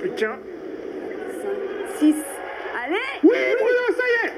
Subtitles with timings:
[0.00, 0.38] plus qu'un.
[1.98, 2.14] 6.
[2.84, 4.32] Allez Oui, Bruno, ça y est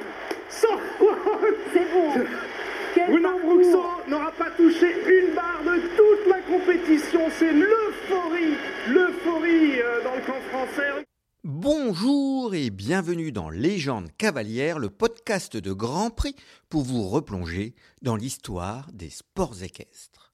[0.49, 0.79] Sans
[1.73, 2.25] C'est bon
[2.95, 7.21] Quel Bruno n'aura pas touché une barre de toute la compétition.
[7.39, 8.57] C'est l'euphorie,
[8.89, 11.05] l'euphorie euh, dans le camp français.
[11.45, 16.37] Bonjour et bienvenue dans Légende cavalière, le podcast de Grand Prix
[16.69, 20.33] pour vous replonger dans l'histoire des sports équestres.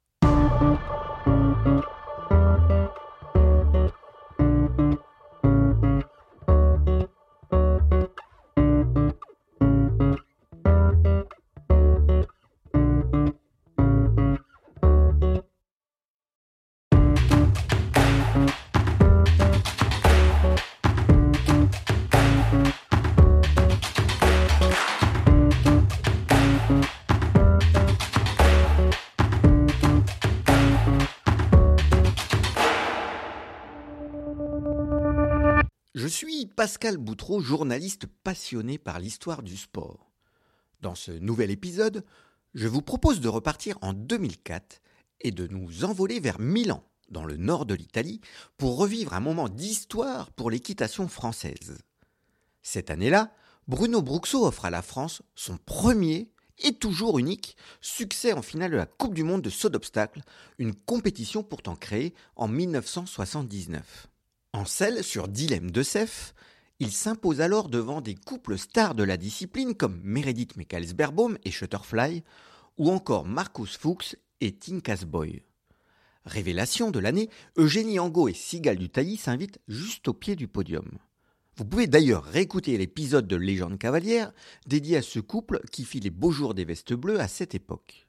[36.49, 40.11] Pascal Boutreau, journaliste passionné par l'histoire du sport.
[40.81, 42.05] Dans ce nouvel épisode,
[42.55, 44.81] je vous propose de repartir en 2004
[45.21, 48.21] et de nous envoler vers Milan, dans le nord de l'Italie,
[48.57, 51.79] pour revivre un moment d'histoire pour l'équitation française.
[52.63, 53.33] Cette année-là,
[53.67, 58.77] Bruno Bruxo offre à la France son premier et toujours unique succès en finale de
[58.77, 60.23] la Coupe du Monde de saut d'obstacle,
[60.59, 64.09] une compétition pourtant créée en 1979.
[64.53, 66.35] En selle sur dilemme de Sef,
[66.81, 72.25] il s'impose alors devant des couples stars de la discipline comme Meredith Michaels-Berbaum et Shutterfly,
[72.79, 75.43] ou encore Marcus Fuchs et Tinkas Boy.
[76.25, 80.99] Révélation de l'année, Eugénie Angot et Sigal Dutailly s'invitent juste au pied du podium.
[81.57, 84.33] Vous pouvez d'ailleurs réécouter l'épisode de Légende cavalière
[84.67, 88.07] dédié à ce couple qui fit les beaux jours des vestes bleues à cette époque.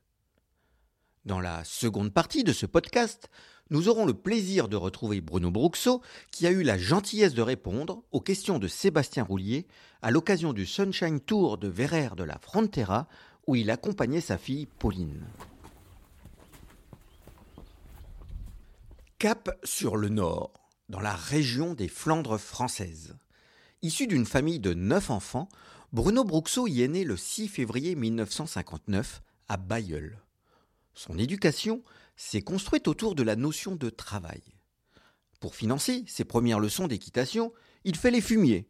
[1.25, 3.29] Dans la seconde partie de ce podcast,
[3.69, 8.03] nous aurons le plaisir de retrouver Bruno Bruxo qui a eu la gentillesse de répondre
[8.11, 9.67] aux questions de Sébastien Roulier
[10.01, 13.07] à l'occasion du Sunshine Tour de Verrer de la Frontera
[13.45, 15.25] où il accompagnait sa fille Pauline.
[19.19, 20.53] Cap sur le nord,
[20.87, 23.17] dans la région des Flandres françaises.
[23.81, 25.49] Issu d'une famille de neuf enfants,
[25.93, 30.19] Bruno Bruxo y est né le 6 février 1959 à Bayeul.
[30.93, 31.83] Son éducation
[32.19, 34.41] s'est construite autour de la notion de travail.
[35.39, 37.53] Pour financer ses premières leçons d'équitation,
[37.85, 38.67] il fait les fumiers.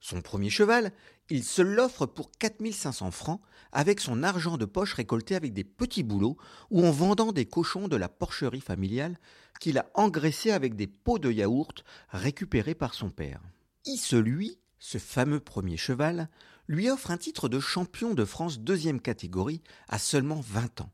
[0.00, 0.92] Son premier cheval,
[1.28, 6.02] il se l'offre pour 4500 francs avec son argent de poche récolté avec des petits
[6.02, 6.38] boulots
[6.70, 9.18] ou en vendant des cochons de la porcherie familiale
[9.60, 13.42] qu'il a engraissés avec des pots de yaourt récupérés par son père.
[13.84, 16.30] Isse lui, ce fameux premier cheval,
[16.68, 20.90] lui offre un titre de champion de France deuxième catégorie à seulement 20 ans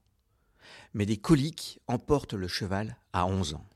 [0.92, 3.66] mais des coliques emportent le cheval à 11 ans.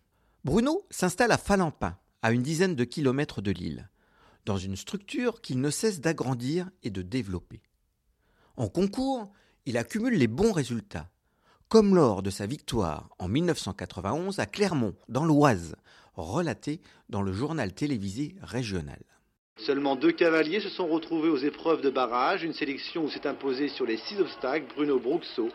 [0.44, 3.88] Bruno s'installe à Falampin, à une dizaine de kilomètres de l'île,
[4.44, 7.60] dans une structure qu'il ne cesse d'agrandir et de développer.
[8.56, 9.32] En concours,
[9.66, 11.10] il accumule les bons résultats,
[11.68, 15.76] comme lors de sa victoire en 1991 à Clermont, dans l'Oise,
[16.14, 19.02] relaté dans le journal télévisé régional.
[19.58, 23.68] Seulement deux cavaliers se sont retrouvés aux épreuves de barrage, une sélection où s'est imposé
[23.68, 25.48] sur les six obstacles Bruno Bruxo.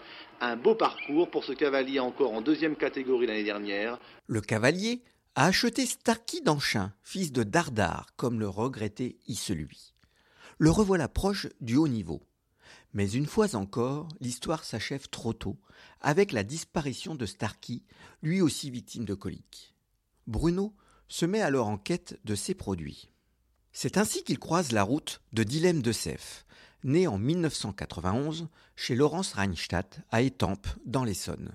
[0.46, 3.98] Un beau parcours pour ce cavalier encore en deuxième catégorie l'année dernière.
[4.28, 5.02] Le cavalier
[5.36, 9.94] a acheté Starky d'Anchin, fils de Dardar, comme le regrettait Isselui.
[10.58, 12.28] Le revoilà proche du haut niveau.
[12.92, 15.58] Mais une fois encore, l'histoire s'achève trop tôt,
[16.02, 17.86] avec la disparition de Starky,
[18.22, 19.74] lui aussi victime de coliques.
[20.28, 20.76] Bruno
[21.08, 23.10] se met alors en quête de ses produits.
[23.72, 26.46] C'est ainsi qu'il croise la route de Dilemme de Sef,
[26.84, 31.52] né en 1991 chez Laurence Reinstadt à Étampes, dans l'Essonne.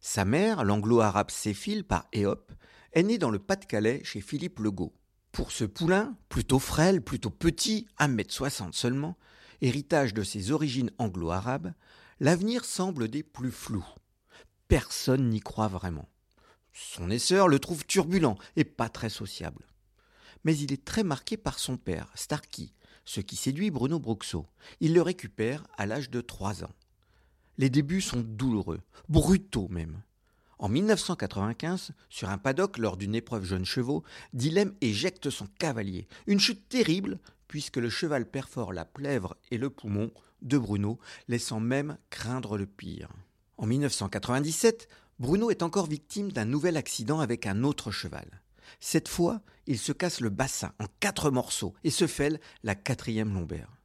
[0.00, 2.52] Sa mère, l'anglo-arabe Séphile par Éope,
[2.92, 4.94] est née dans le Pas-de-Calais chez Philippe Legault.
[5.32, 9.16] Pour ce poulain, plutôt frêle, plutôt petit, 1m60 seulement,
[9.60, 11.72] héritage de ses origines anglo-arabes,
[12.20, 13.86] l'avenir semble des plus flous.
[14.68, 16.08] Personne n'y croit vraiment.
[16.72, 19.64] Son essor le trouve turbulent et pas très sociable
[20.44, 22.72] mais il est très marqué par son père, Starky,
[23.08, 24.44] ce qui séduit Bruno Bruxo.
[24.80, 26.74] Il le récupère à l'âge de 3 ans.
[27.56, 30.02] Les débuts sont douloureux, brutaux même.
[30.58, 36.06] En 1995, sur un paddock lors d'une épreuve jeune chevaux, Dilemme éjecte son cavalier.
[36.26, 40.10] Une chute terrible, puisque le cheval perfore la plèvre et le poumon
[40.42, 43.08] de Bruno, laissant même craindre le pire.
[43.56, 44.86] En 1997,
[45.18, 48.42] Bruno est encore victime d'un nouvel accident avec un autre cheval.
[48.80, 53.34] Cette fois, il se casse le bassin en quatre morceaux et se fêle la quatrième
[53.34, 53.78] lombaire.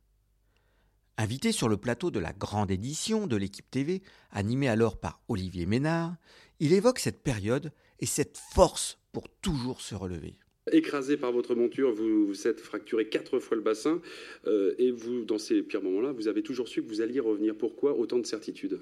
[1.18, 4.02] Invité sur le plateau de la grande édition de l'équipe TV,
[4.32, 6.16] animée alors par Olivier Ménard,
[6.60, 10.40] il évoque cette période et cette force pour toujours se relever.
[10.72, 14.02] écrasé par votre monture, vous vous êtes fracturé quatre fois le bassin,
[14.48, 17.54] euh, et vous, dans ces pires moments-là, vous avez toujours su que vous alliez revenir.
[17.56, 18.80] Pourquoi autant de certitude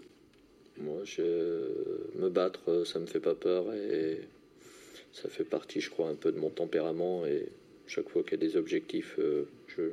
[0.77, 1.21] Moi, je,
[2.17, 4.21] me battre, ça me fait pas peur, et
[5.13, 7.49] ça fait partie, je crois, un peu de mon tempérament, et
[7.91, 9.43] chaque fois qu'il y a des objectifs, euh,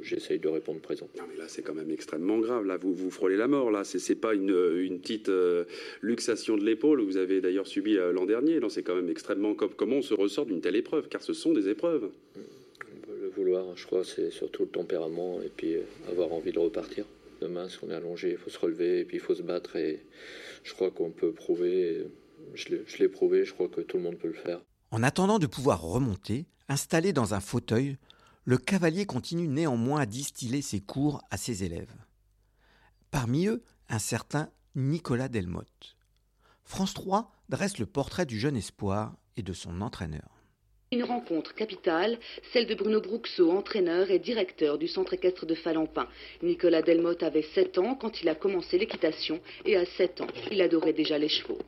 [0.03, 1.09] j'essaye de répondre présent.
[1.17, 2.65] Non, mais là, c'est quand même extrêmement grave.
[2.65, 3.73] Là, vous, vous frôlez la mort.
[3.73, 5.65] Là, c'est pas une, une petite euh,
[6.00, 7.00] luxation de l'épaule.
[7.00, 8.61] Vous avez d'ailleurs subi euh, l'an dernier.
[8.61, 9.55] Là, c'est quand même extrêmement.
[9.55, 11.09] Comment on se ressort d'une telle épreuve?
[11.09, 12.09] Car ce sont des épreuves.
[13.21, 15.75] Le vouloir, je crois, c'est surtout le tempérament et puis
[16.09, 17.05] avoir envie de repartir.
[17.41, 19.75] Demain, si on est allongé, il faut se relever et puis il faut se battre.
[19.75, 19.99] Et
[20.62, 22.05] je crois qu'on peut prouver.
[22.55, 22.69] Je
[23.00, 23.44] l'ai prouvé.
[23.44, 24.61] Je crois que tout le monde peut le faire.
[24.90, 27.96] En attendant de pouvoir remonter, Installé dans un fauteuil,
[28.44, 31.94] le cavalier continue néanmoins à distiller ses cours à ses élèves.
[33.11, 35.96] Parmi eux, un certain Nicolas Delmotte.
[36.64, 40.29] France 3 dresse le portrait du jeune espoir et de son entraîneur.
[40.93, 42.19] Une rencontre capitale,
[42.52, 46.06] celle de Bruno Bruxo, entraîneur et directeur du centre équestre de Falampin.
[46.43, 50.61] Nicolas Delmotte avait 7 ans quand il a commencé l'équitation et à 7 ans, il
[50.61, 51.58] adorait déjà les chevaux.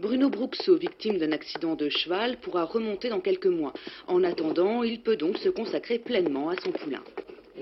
[0.00, 3.74] Bruno Bruxo, victime d'un accident de cheval, pourra remonter dans quelques mois.
[4.08, 7.02] En attendant, il peut donc se consacrer pleinement à son poulain.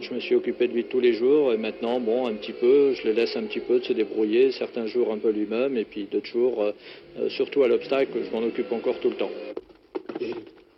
[0.01, 2.95] Je me suis occupé de lui tous les jours et maintenant, bon, un petit peu,
[2.95, 5.85] je le laisse un petit peu de se débrouiller, certains jours un peu lui-même et
[5.85, 6.73] puis d'autres jours, euh,
[7.19, 9.33] euh, surtout à l'obstacle, je m'en occupe encore tout le temps.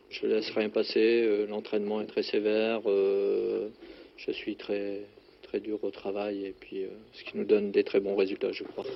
[0.08, 5.02] Je laisse rien passer, euh, l'entraînement est très sévère, je suis très,
[5.42, 8.64] très dur au travail et puis ce qui nous donne des très bons résultats, je
[8.64, 8.86] crois.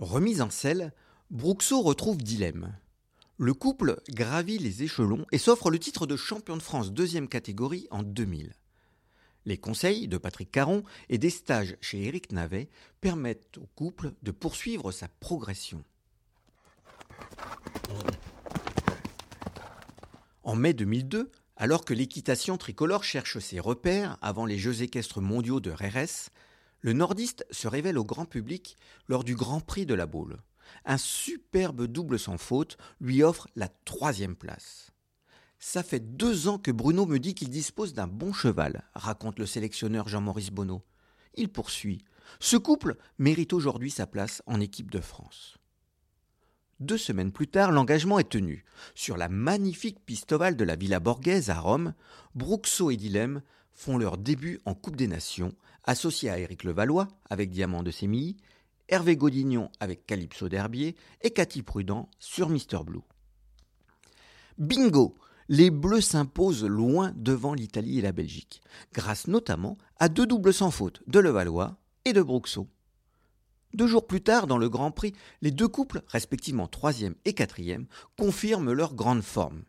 [0.00, 0.92] Remise en selle,
[1.30, 2.74] Bruxo retrouve Dilemme.
[3.36, 7.86] Le couple gravit les échelons et s'offre le titre de champion de France deuxième catégorie
[7.90, 8.54] en 2000.
[9.44, 12.70] Les conseils de Patrick Caron et des stages chez Éric Navet
[13.02, 15.84] permettent au couple de poursuivre sa progression.
[20.44, 25.60] En mai 2002, alors que l'équitation tricolore cherche ses repères avant les Jeux équestres mondiaux
[25.60, 26.30] de RRS,
[26.80, 28.78] le nordiste se révèle au grand public
[29.08, 30.38] lors du Grand Prix de la Baule
[30.84, 34.90] un superbe double sans faute lui offre la troisième place.
[35.58, 39.46] Ça fait deux ans que Bruno me dit qu'il dispose d'un bon cheval, raconte le
[39.46, 40.84] sélectionneur Jean-Maurice Bonneau.
[41.34, 42.04] Il poursuit.
[42.40, 45.58] Ce couple mérite aujourd'hui sa place en équipe de France.
[46.80, 48.64] Deux semaines plus tard, l'engagement est tenu.
[48.94, 51.92] Sur la magnifique piste ovale de la Villa Borghese à Rome,
[52.36, 53.42] Bruxo et Dilem
[53.72, 58.36] font leur début en Coupe des Nations, associés à Éric Levallois avec Diamant de Sémilly
[58.88, 63.02] Hervé Godignon avec Calypso d'Herbier et Cathy Prudent sur Mister Blue.
[64.56, 65.14] Bingo
[65.48, 68.62] Les Bleus s'imposent loin devant l'Italie et la Belgique,
[68.94, 71.76] grâce notamment à deux doubles sans faute de Levallois
[72.06, 72.66] et de Bruxo.
[73.74, 75.12] Deux jours plus tard, dans le Grand Prix,
[75.42, 77.86] les deux couples, respectivement troisième et quatrième,
[78.16, 79.64] confirment leur grande forme.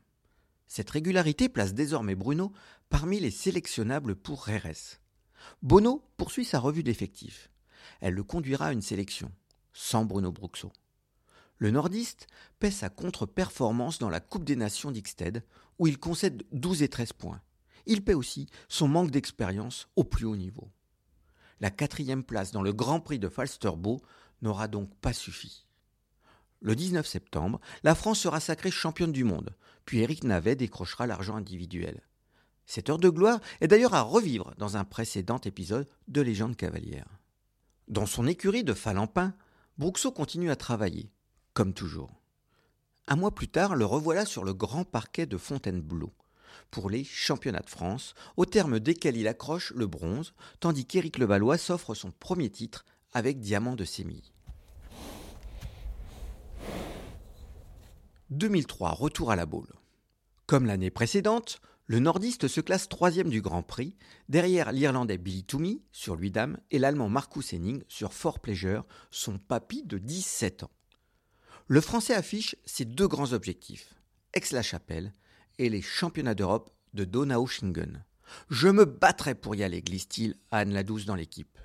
[0.68, 2.54] Cette régularité place désormais Bruno
[2.90, 5.02] parmi les sélectionnables pour RS.
[5.62, 7.49] Bono poursuit sa revue d'effectifs
[8.02, 9.32] elle le conduira à une sélection,
[9.74, 10.72] sans Bruno Bruxo.
[11.58, 12.28] Le nordiste
[12.60, 15.44] paie sa contre-performance dans la Coupe des Nations d'Ixted,
[15.78, 17.42] où il concède 12 et 13 points.
[17.86, 20.70] Il paie aussi son manque d'expérience au plus haut niveau.
[21.60, 24.02] La quatrième place dans le Grand Prix de Falsterbo
[24.42, 25.66] n'aura donc pas suffi.
[26.62, 29.56] Le 19 septembre, la France sera sacrée championne du monde,
[29.86, 32.02] puis Eric Navet décrochera l'argent individuel.
[32.66, 37.20] Cette heure de gloire est d'ailleurs à revivre dans un précédent épisode de Légende cavalière.
[37.90, 39.34] Dans son écurie de Falampin,
[39.80, 41.12] Bruxo continue à travailler,
[41.56, 42.22] comme toujours.
[43.08, 46.14] Un mois plus tard, le revoilà sur le grand parquet de Fontainebleau
[46.70, 51.58] pour les championnats de France, au terme desquels il accroche le bronze, tandis qu'Éric Levallois
[51.58, 54.34] s'offre son premier titre avec Diamant de Sémilly.
[58.30, 59.74] 2003, retour à la boule.
[60.46, 63.96] Comme l'année précédente, le nordiste se classe troisième du Grand Prix,
[64.30, 69.82] derrière l'Irlandais Billy Toomey sur l'Uidam et l'Allemand Marcus Henning sur Fort Pleasure, son papy
[69.82, 70.72] de 17 ans.
[71.66, 73.96] Le Français affiche ses deux grands objectifs,
[74.36, 75.16] Aix-la-Chapelle
[75.58, 78.06] et les championnats d'Europe de Donaueschingen.
[78.52, 81.58] Je me battrai pour y aller, glisse-t-il à Anne Ladouce dans l'équipe.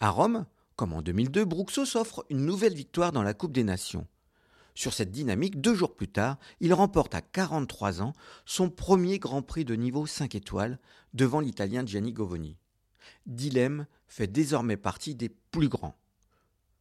[0.00, 4.06] À Rome, comme en 2002, Bruxo s'offre une nouvelle victoire dans la Coupe des Nations.
[4.74, 8.14] Sur cette dynamique, deux jours plus tard, il remporte à 43 ans
[8.46, 10.78] son premier Grand Prix de niveau 5 étoiles
[11.12, 12.56] devant l'Italien Gianni Govoni.
[13.26, 15.96] Dilemme fait désormais partie des plus grands.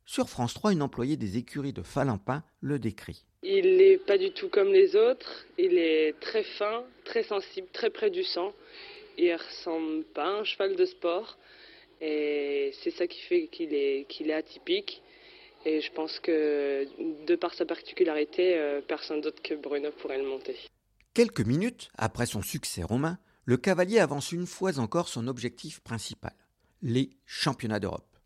[0.05, 3.25] Sur France 3, une employée des écuries de Falimpin le décrit.
[3.43, 7.89] Il n'est pas du tout comme les autres, il est très fin, très sensible, très
[7.89, 8.53] près du sang.
[9.17, 11.38] Il ressemble pas à un cheval de sport
[12.01, 15.01] et c'est ça qui fait qu'il est, qu'il est atypique.
[15.65, 16.88] Et je pense que,
[17.25, 20.58] de par sa particularité, euh, personne d'autre que Bruno pourrait le monter.
[21.13, 26.34] Quelques minutes après son succès romain, le cavalier avance une fois encore son objectif principal,
[26.82, 28.18] les championnats d'Europe.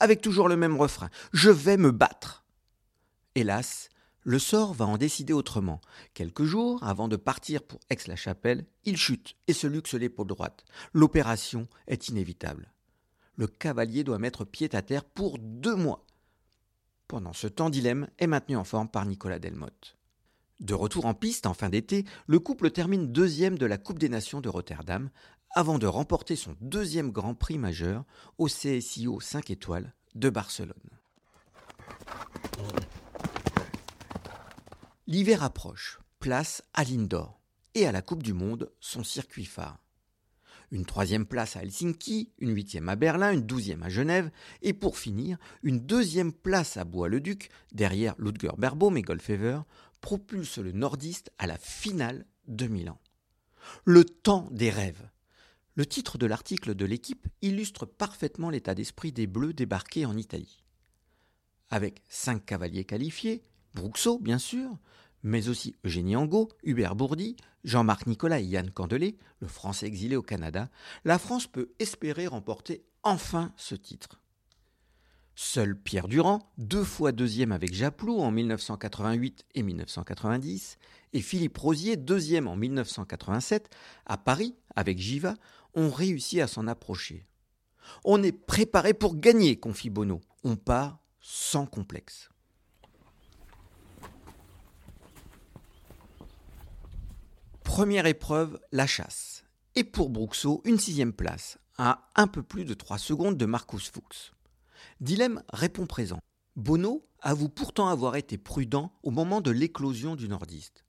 [0.00, 2.44] Avec toujours le même refrain, je vais me battre.
[3.34, 3.88] Hélas,
[4.24, 5.80] le sort va en décider autrement.
[6.14, 10.64] Quelques jours avant de partir pour Aix-la-Chapelle, il chute et se luxe l'épaule droite.
[10.92, 12.72] L'opération est inévitable.
[13.36, 16.06] Le cavalier doit mettre pied à terre pour deux mois.
[17.12, 19.98] Pendant ce temps, Dilemme est maintenu en forme par Nicolas Delmotte.
[20.60, 24.08] De retour en piste en fin d'été, le couple termine deuxième de la Coupe des
[24.08, 25.10] Nations de Rotterdam
[25.50, 28.06] avant de remporter son deuxième Grand Prix majeur
[28.38, 30.72] au CSIO 5 étoiles de Barcelone.
[35.06, 37.42] L'hiver approche, place à l'Indoor
[37.74, 39.81] et à la Coupe du Monde, son circuit phare.
[40.72, 44.30] Une troisième place à Helsinki, une huitième à Berlin, une douzième à Genève,
[44.62, 49.60] et pour finir, une deuxième place à Bois-le-Duc, derrière Ludger Berbaum et Goldfever,
[50.00, 52.98] propulse le nordiste à la finale de Milan.
[53.84, 55.10] Le temps des rêves.
[55.74, 60.64] Le titre de l'article de l'équipe illustre parfaitement l'état d'esprit des Bleus débarqués en Italie.
[61.68, 63.42] Avec cinq cavaliers qualifiés,
[63.74, 64.78] Bruxo bien sûr,
[65.22, 70.22] mais aussi Eugénie Angot, Hubert Bourdi, Jean-Marc Nicolas et Yann Candelet, le Français exilé au
[70.22, 70.68] Canada,
[71.04, 74.20] la France peut espérer remporter enfin ce titre.
[75.34, 80.76] Seul Pierre Durand, deux fois deuxième avec Japlou en 1988 et 1990,
[81.14, 83.70] et Philippe Rosier, deuxième en 1987,
[84.04, 85.34] à Paris avec Giva,
[85.74, 87.26] ont réussi à s'en approcher.
[88.04, 90.20] On est préparé pour gagner, confie Bono.
[90.44, 92.31] On part sans complexe.
[97.72, 99.44] Première épreuve, la chasse.
[99.76, 103.90] Et pour Bruxo, une sixième place, à un peu plus de 3 secondes de Marcus
[103.90, 104.34] Fuchs.
[105.00, 106.18] Dilemme répond présent.
[106.54, 110.84] Bono avoue pourtant avoir été prudent au moment de l'éclosion du nordiste.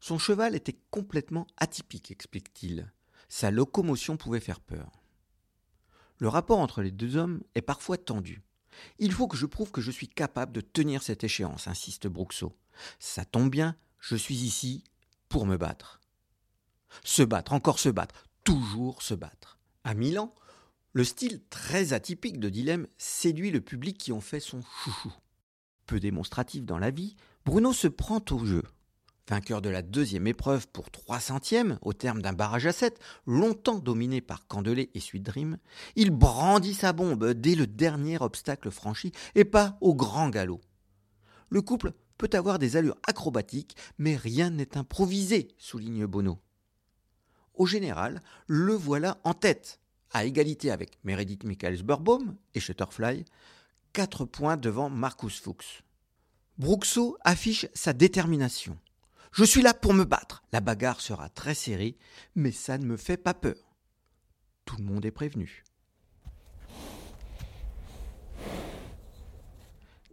[0.00, 2.92] Son cheval était complètement atypique, explique-t-il.
[3.30, 4.92] Sa locomotion pouvait faire peur.
[6.18, 8.42] Le rapport entre les deux hommes est parfois tendu.
[8.98, 12.54] Il faut que je prouve que je suis capable de tenir cette échéance, insiste Bruxo.
[12.98, 14.84] Ça tombe bien, je suis ici
[15.30, 16.01] pour me battre.
[17.04, 19.58] Se battre, encore se battre, toujours se battre.
[19.84, 20.34] À Milan,
[20.92, 25.12] le style très atypique de Dilemme séduit le public qui en fait son chouchou.
[25.86, 28.62] Peu démonstratif dans la vie, Bruno se prend au jeu.
[29.28, 33.78] Vainqueur de la deuxième épreuve pour 3 centièmes au terme d'un barrage à 7, longtemps
[33.78, 35.58] dominé par Candelet et Sweet Dream,
[35.96, 40.60] il brandit sa bombe dès le dernier obstacle franchi et pas au grand galop.
[41.48, 46.38] Le couple peut avoir des allures acrobatiques, mais rien n'est improvisé, souligne Bono.
[47.54, 49.80] Au général, le voilà en tête,
[50.10, 53.24] à égalité avec Meredith Michaels Burbaum et Shutterfly,
[53.92, 55.82] 4 points devant Marcus Fuchs.
[56.58, 58.78] Bruxo affiche sa détermination.
[59.32, 60.42] Je suis là pour me battre.
[60.52, 61.96] La bagarre sera très serrée,
[62.34, 63.56] mais ça ne me fait pas peur.
[64.64, 65.64] Tout le monde est prévenu.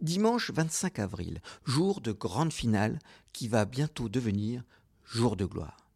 [0.00, 2.98] Dimanche 25 avril, jour de grande finale
[3.34, 4.64] qui va bientôt devenir
[5.04, 5.89] jour de gloire.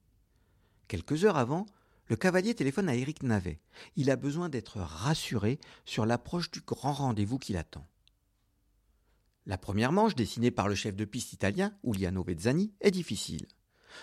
[0.95, 1.67] Quelques heures avant,
[2.07, 3.59] le cavalier téléphone à Éric Navet.
[3.97, 7.85] Il a besoin d'être rassuré sur l'approche du grand rendez-vous qui l'attend.
[9.45, 13.49] La première manche, dessinée par le chef de piste italien, Uliano Vezzani, est difficile.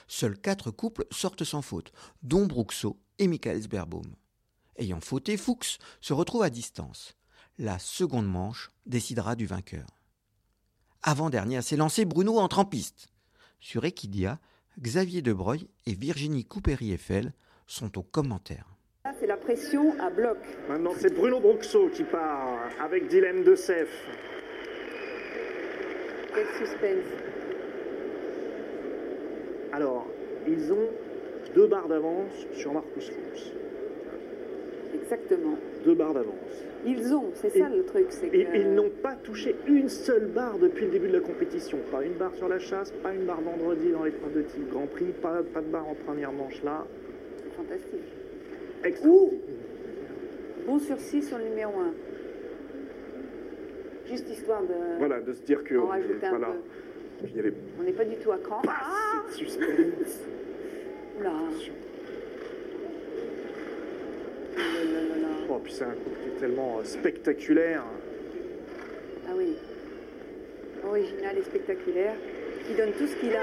[0.09, 1.93] Seuls quatre couples sortent sans faute,
[2.23, 4.13] dont Bruxo et Michael Sberbaum.
[4.75, 7.15] Ayant fauté, Fuchs se retrouve à distance.
[7.57, 9.87] La seconde manche décidera du vainqueur.
[11.03, 13.13] Avant-dernier à s'élancer, Bruno entre en piste.
[13.61, 14.41] Sur Equidia,
[14.81, 17.33] Xavier Debreuil et Virginie Coupéry-Eiffel
[17.67, 18.65] sont aux commentaires.
[19.05, 20.39] Là, c'est la pression à bloc.
[20.67, 23.89] Maintenant, c'est Bruno Bruxo qui part avec Dilemme de Cef.
[26.33, 27.05] Quel suspense.
[29.71, 30.07] Alors,
[30.47, 30.89] ils ont
[31.53, 33.53] deux barres d'avance sur Marcus Fuchs.
[35.11, 35.57] Exactement.
[35.83, 36.35] Deux barres d'avance.
[36.85, 38.05] Ils ont, c'est ça le truc.
[38.09, 41.19] c'est Et que- ils n'ont pas touché une seule barre depuis le début de la
[41.19, 41.77] compétition.
[41.91, 44.87] Pas une barre sur la chasse, pas une barre vendredi dans l'épreuve de type Grand
[44.87, 46.85] Prix, pas, pas de barre en première manche là.
[47.57, 47.99] Fantastique.
[48.85, 49.09] Extra.
[49.09, 49.33] Ouh
[50.65, 51.93] Bon sursis sur le numéro 1.
[54.09, 54.97] Juste histoire de.
[54.97, 56.55] Voilà, de se dire que rajouter un voilà,
[57.37, 58.61] avait On n'est pas du tout à cran.
[58.61, 60.21] de suspense.
[61.19, 61.31] Oula.
[64.53, 65.27] Oh là là là là.
[65.49, 67.83] Oh, puis c'est un coup qui est tellement euh, spectaculaire.
[69.27, 69.55] Ah oui.
[70.87, 72.15] Original et spectaculaire.
[72.67, 73.41] Qui donne tout ce qu'il a.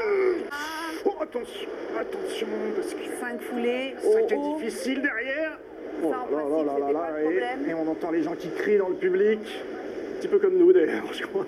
[1.04, 2.46] Oh, attention, attention,
[2.76, 3.94] parce que 5 foulées.
[4.00, 4.58] qui est haut.
[4.58, 5.58] difficile derrière.
[6.02, 8.88] Oh en principe, c'était pas le et- et, on entend les gens qui crient dans
[8.88, 9.40] le public.
[9.40, 11.46] Un petit peu comme nous d'ailleurs, je crois.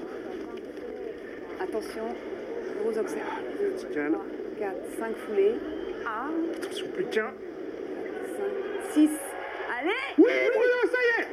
[1.61, 2.03] Attention.
[2.83, 3.23] Gros obstacle.
[3.61, 4.13] Vertical.
[4.59, 5.55] 4, 5 foulées.
[6.07, 7.31] Ah, Attention, plus qu'un.
[8.91, 9.11] 5, 6.
[9.81, 11.29] Allez Oui, Bruno, ça y est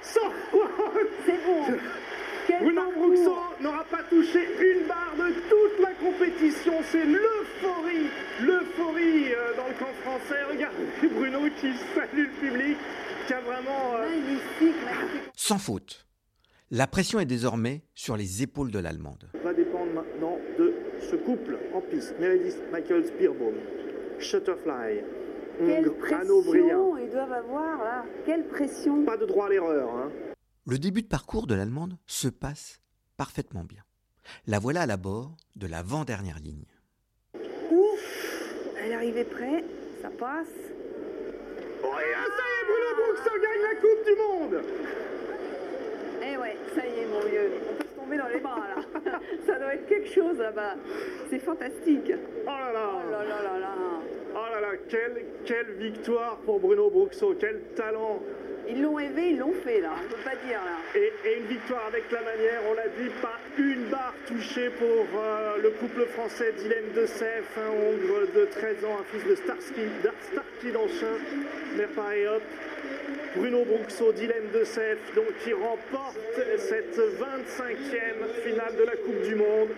[0.00, 0.32] Sans
[1.26, 1.78] C'est bon
[2.46, 2.82] Quel Bruno.
[2.96, 6.72] Bruxo n'aura pas touché une barre de toute la compétition.
[6.90, 8.08] C'est l'euphorie,
[8.42, 10.42] l'euphorie euh, dans le camp français.
[10.50, 12.76] Regardez Bruno qui salue le public,
[13.26, 13.96] qui a vraiment...
[13.96, 15.30] euh, Magnifique, magnifique.
[15.36, 16.06] Sans faute.
[16.70, 19.28] La pression est désormais sur les épaules de l'Allemande.
[19.42, 22.14] va dépendre maintenant de ce couple en piste.
[22.20, 23.54] Meredith Michael Spearbaum,
[24.20, 25.02] Shutterfly,
[25.60, 26.42] Hongre, Hanno.
[27.10, 28.04] Ils doivent avoir là.
[28.24, 29.04] Quelle pression.
[29.04, 29.88] Pas de droit à l'erreur.
[29.90, 30.10] Hein.
[30.66, 32.80] Le début de parcours de l'Allemande se passe
[33.16, 33.82] parfaitement bien.
[34.46, 36.66] La voilà à la bord de l'avant-dernière ligne.
[37.70, 38.44] Ouf
[38.78, 39.64] Elle est arrivée près,
[40.00, 40.46] ça passe.
[41.82, 44.64] Oh, et là, ça y est, Bruno Bruxo gagne la Coupe du Monde
[46.22, 49.18] Eh ouais, ça y est mon vieux, on peut se tomber dans les bras là.
[49.46, 50.76] ça doit être quelque chose là-bas.
[51.28, 52.12] C'est fantastique.
[52.44, 53.89] Oh là là Oh là là là là.
[54.34, 58.22] Oh là là, quelle, quelle victoire pour Bruno Bruxo, quel talent
[58.68, 60.78] Ils l'ont rêvé, ils l'ont fait là, on peut pas dire là.
[60.94, 65.06] et, et une victoire avec la manière, on l'a dit, pas une barre touchée pour
[65.20, 69.34] euh, le couple français Dylan De Seff, un Hongre de 13 ans, un fils de
[69.34, 69.82] Starsky,
[70.30, 71.18] Starsky d'Anchin,
[71.76, 72.42] mais pareil hop,
[73.36, 76.18] Bruno Bruxo, Dylan De Seff, donc qui remporte
[76.58, 79.70] cette 25e finale de la Coupe du Monde.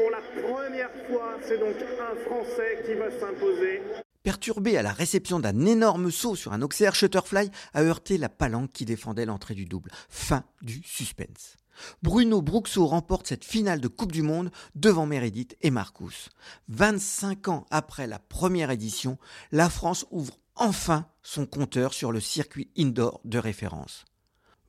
[0.00, 3.82] Pour la première fois, c'est donc un Français qui va s'imposer.
[4.22, 8.70] Perturbé à la réception d'un énorme saut sur un Auxerre, Shutterfly a heurté la palanque
[8.72, 9.90] qui défendait l'entrée du double.
[10.08, 11.58] Fin du suspense.
[12.02, 16.30] Bruno Bruxo remporte cette finale de Coupe du Monde devant Meredith et Marcus.
[16.68, 19.18] 25 ans après la première édition,
[19.52, 24.06] la France ouvre enfin son compteur sur le circuit indoor de référence.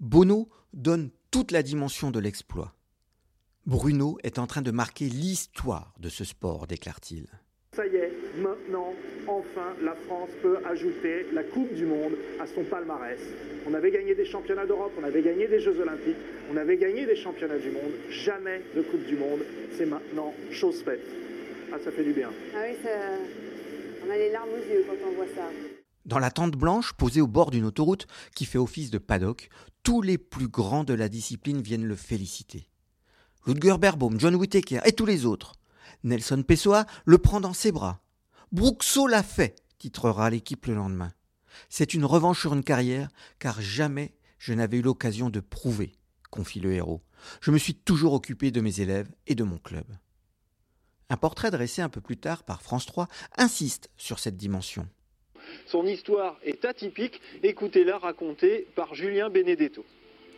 [0.02, 2.76] Bono donne toute la dimension de l'exploit.
[3.68, 7.28] Bruno est en train de marquer l'histoire de ce sport, déclare-t-il.
[7.76, 8.92] Ça y est, maintenant,
[9.28, 13.20] enfin, la France peut ajouter la Coupe du Monde à son palmarès.
[13.68, 16.18] On avait gagné des championnats d'Europe, on avait gagné des Jeux Olympiques,
[16.52, 17.92] on avait gagné des championnats du monde.
[18.10, 19.42] Jamais de Coupe du Monde.
[19.78, 21.06] C'est maintenant chose faite.
[21.72, 22.32] Ah, ça fait du bien.
[22.56, 22.90] Ah oui, ça...
[24.06, 25.48] on a les larmes aux yeux quand on voit ça.
[26.06, 29.50] Dans la tente blanche posée au bord d'une autoroute qui fait office de paddock,
[29.84, 32.71] tous les plus grands de la discipline viennent le féliciter.
[33.48, 35.56] Ludger Berbaum, John Whittaker et tous les autres.
[36.04, 38.02] Nelson Pessoa le prend dans ses bras.
[38.52, 41.12] Bruxo l'a fait, titrera l'équipe le lendemain.
[41.70, 45.94] C'est une revanche sur une carrière, car jamais je n'avais eu l'occasion de prouver,
[46.30, 47.02] confie le héros.
[47.42, 49.86] Je me suis toujours occupé de mes élèves et de mon club.
[51.10, 54.88] Un portrait dressé un peu plus tard par France 3 insiste sur cette dimension.
[55.66, 59.86] Son histoire est atypique, écoutez-la racontée par Julien Benedetto.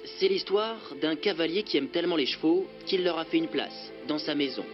[0.05, 3.91] C'est l'histoire d'un cavalier qui aime tellement les chevaux qu'il leur a fait une place
[4.07, 4.65] dans sa maison.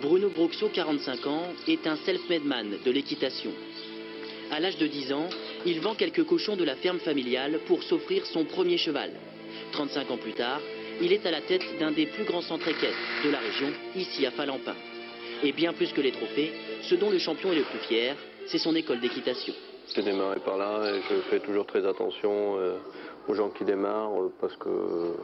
[0.00, 3.50] Bruno Bruxo, 45 ans, est un self-made man de l'équitation.
[4.50, 5.28] À l'âge de 10 ans,
[5.66, 9.10] il vend quelques cochons de la ferme familiale pour s'offrir son premier cheval.
[9.72, 10.60] 35 ans plus tard,
[11.00, 14.24] il est à la tête d'un des plus grands centres équestres de la région, ici
[14.24, 14.76] à Falampin.
[15.42, 18.58] Et bien plus que les trophées, ce dont le champion est le plus fier, c'est
[18.58, 19.54] son école d'équitation.
[19.94, 22.78] J'ai démarré par là et je fais toujours très attention euh,
[23.28, 25.14] aux gens qui démarrent euh, parce que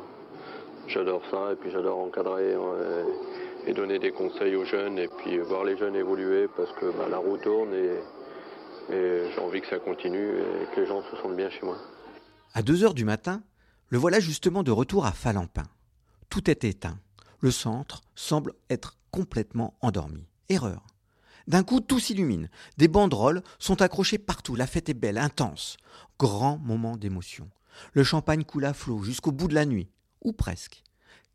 [0.86, 3.04] j'adore ça et puis j'adore encadrer euh,
[3.66, 7.06] et donner des conseils aux jeunes et puis voir les jeunes évoluer parce que bah,
[7.10, 11.16] la roue tourne et, et j'ai envie que ça continue et que les gens se
[11.16, 11.76] sentent bien chez moi.
[12.54, 13.42] À 2 heures du matin,
[13.88, 15.64] le voilà justement de retour à Falampin.
[16.30, 16.98] Tout est éteint.
[17.40, 20.26] Le centre semble être complètement endormi.
[20.48, 20.84] Erreur.
[21.46, 22.50] D'un coup, tout s'illumine.
[22.76, 24.54] Des banderoles sont accrochées partout.
[24.54, 25.78] La fête est belle, intense.
[26.18, 27.48] Grand moment d'émotion.
[27.92, 29.90] Le champagne coule à flot jusqu'au bout de la nuit.
[30.22, 30.82] Ou presque.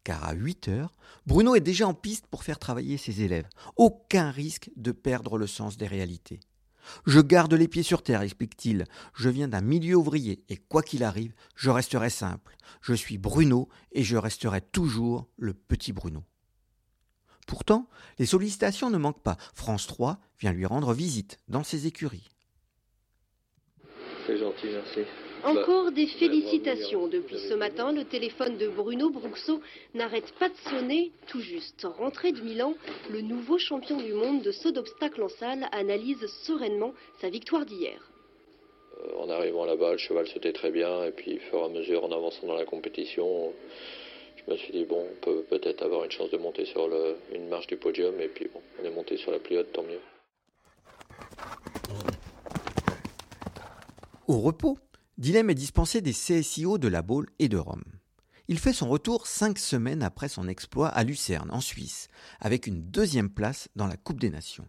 [0.04, 0.92] Car à 8 heures,
[1.26, 3.48] Bruno est déjà en piste pour faire travailler ses élèves.
[3.78, 6.42] Aucun risque de perdre le sens des réalités.
[7.06, 8.86] Je garde les pieds sur terre, explique-t-il.
[9.14, 12.58] Je viens d'un milieu ouvrier et quoi qu'il arrive, je resterai simple.
[12.82, 16.24] Je suis Bruno et je resterai toujours le petit Bruno.
[17.48, 17.88] Pourtant,
[18.20, 19.38] les sollicitations ne manquent pas.
[19.54, 22.30] France 3 vient lui rendre visite dans ses écuries.
[24.26, 25.02] C'est gentil, merci.
[25.46, 27.08] Encore des félicitations.
[27.08, 29.60] Depuis ce matin, le téléphone de Bruno Bruxo
[29.94, 31.12] n'arrête pas de sonner.
[31.28, 32.76] Tout juste rentré de Milan,
[33.10, 38.00] le nouveau champion du monde de saut d'obstacle en salle analyse sereinement sa victoire d'hier.
[39.00, 41.70] Euh, en arrivant là-bas, le cheval sautait très bien et puis, au fur et à
[41.70, 43.52] mesure, en avançant dans la compétition,
[44.38, 47.18] je me suis dit, bon, on peut peut-être avoir une chance de monter sur le,
[47.34, 49.84] une marche du podium et puis, bon, on est monté sur la plus haute, tant
[49.84, 50.00] mieux.
[54.30, 54.78] Au repos,
[55.24, 57.86] Dilem est dispensé des CSIO de la Baule et de Rome.
[58.50, 62.10] Il fait son retour cinq semaines après son exploit à Lucerne, en Suisse,
[62.42, 64.68] avec une deuxième place dans la Coupe des Nations.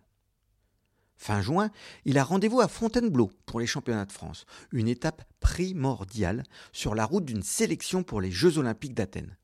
[1.17, 1.73] Fin juin,
[2.05, 7.05] il a rendez-vous à Fontainebleau pour les championnats de France, une étape primordiale sur la
[7.05, 9.37] route d'une sélection pour les Jeux olympiques d'Athènes.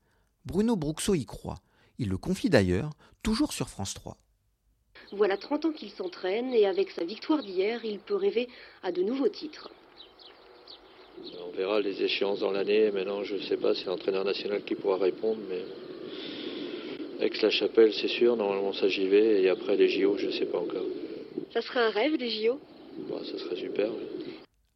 [0.45, 1.59] Bruno Bruxo y croit.
[1.97, 4.15] Il le confie d'ailleurs, toujours sur France 3.
[5.11, 8.47] Voilà 30 ans qu'il s'entraîne et avec sa victoire d'hier, il peut rêver
[8.81, 9.71] à de nouveaux titres.
[11.47, 12.91] On verra les échéances dans l'année.
[12.91, 15.63] Maintenant, je ne sais pas, c'est l'entraîneur national qui pourra répondre, mais
[17.25, 20.59] Aix-la-Chapelle, c'est sûr, normalement ça j'y vais, et après les JO, je ne sais pas
[20.59, 20.85] encore.
[21.53, 22.59] Ça serait un rêve, les JO
[23.09, 23.91] bah, Ça serait super.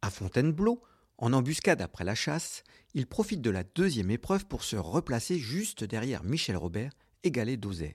[0.02, 0.80] À Fontainebleau,
[1.18, 2.62] en embuscade après la chasse,
[2.94, 6.92] il profite de la deuxième épreuve pour se replacer juste derrière Michel Robert,
[7.24, 7.94] égalé d'Ozay.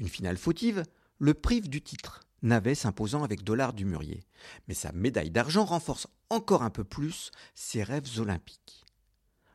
[0.00, 0.82] Une finale fautive
[1.18, 4.22] le prive du titre, Navet s'imposant avec Dollar du Murier.
[4.68, 8.84] Mais sa médaille d'argent renforce encore un peu plus ses rêves olympiques.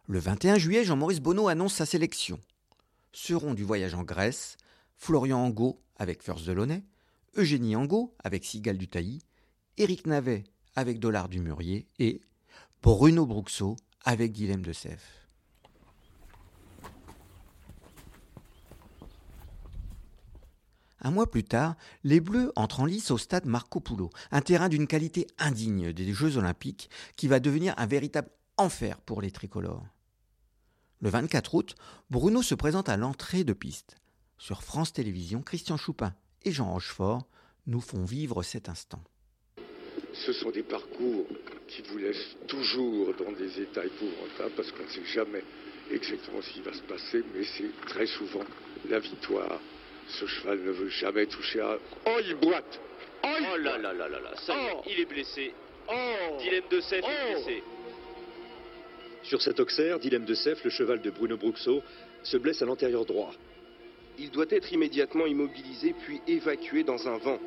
[0.05, 2.39] Le 21 juillet, Jean-Maurice Bonneau annonce sa sélection.
[3.13, 4.57] Seront du voyage en Grèce
[4.97, 6.83] Florian Angot avec First Delaunay,
[7.35, 9.19] Eugénie Angot avec Sigal du Tailly,
[9.77, 10.43] Éric Navet
[10.75, 12.21] avec Dollar du Murier et
[12.81, 15.22] Bruno Bruxo avec Guilhem de Sèvres.
[21.03, 24.69] Un mois plus tard, les Bleus entrent en lice au stade Marco Polo, un terrain
[24.69, 29.85] d'une qualité indigne des Jeux Olympiques qui va devenir un véritable enfer pour les tricolores.
[31.01, 31.75] Le 24 août,
[32.09, 33.97] Bruno se présente à l'entrée de piste.
[34.37, 36.13] Sur France Télévisions, Christian Choupin
[36.43, 37.27] et Jean Rochefort
[37.67, 39.03] nous font vivre cet instant.
[40.13, 41.25] Ce sont des parcours
[41.67, 45.43] qui vous laissent toujours dans des états épouvantables parce qu'on ne sait jamais
[45.91, 48.43] exactement ce qui va se passer, mais c'est très souvent
[48.89, 49.59] la victoire
[50.07, 51.77] ce cheval ne veut jamais toucher à...
[52.05, 52.79] Oh, il boite
[53.25, 54.81] Oh, oh là là là là là, ça y est, oh.
[54.85, 55.53] il est blessé.
[55.87, 57.33] Oh Dilemme de Sef est oh.
[57.33, 57.63] blessé.
[59.23, 61.81] Sur cet auxerre, Dilemme de Sef, le cheval de Bruno Bruxo,
[62.23, 63.31] se blesse à l'antérieur droit.
[64.19, 67.39] Il doit être immédiatement immobilisé puis évacué dans un vent.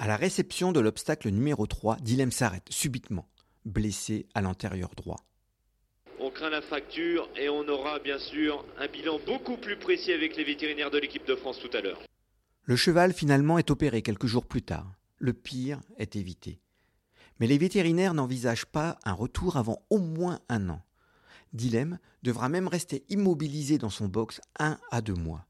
[0.00, 3.28] À la réception de l'obstacle numéro 3, Dilemme s'arrête subitement,
[3.64, 5.20] blessé à l'antérieur droit.
[6.50, 10.90] La fracture et on aura bien sûr un bilan beaucoup plus précis avec les vétérinaires
[10.90, 12.02] de l'équipe de France tout à l'heure.
[12.64, 14.92] Le cheval finalement est opéré quelques jours plus tard.
[15.18, 16.60] Le pire est évité.
[17.38, 20.82] Mais les vétérinaires n'envisagent pas un retour avant au moins un an.
[21.52, 25.46] Dilemme devra même rester immobilisé dans son box un à deux mois.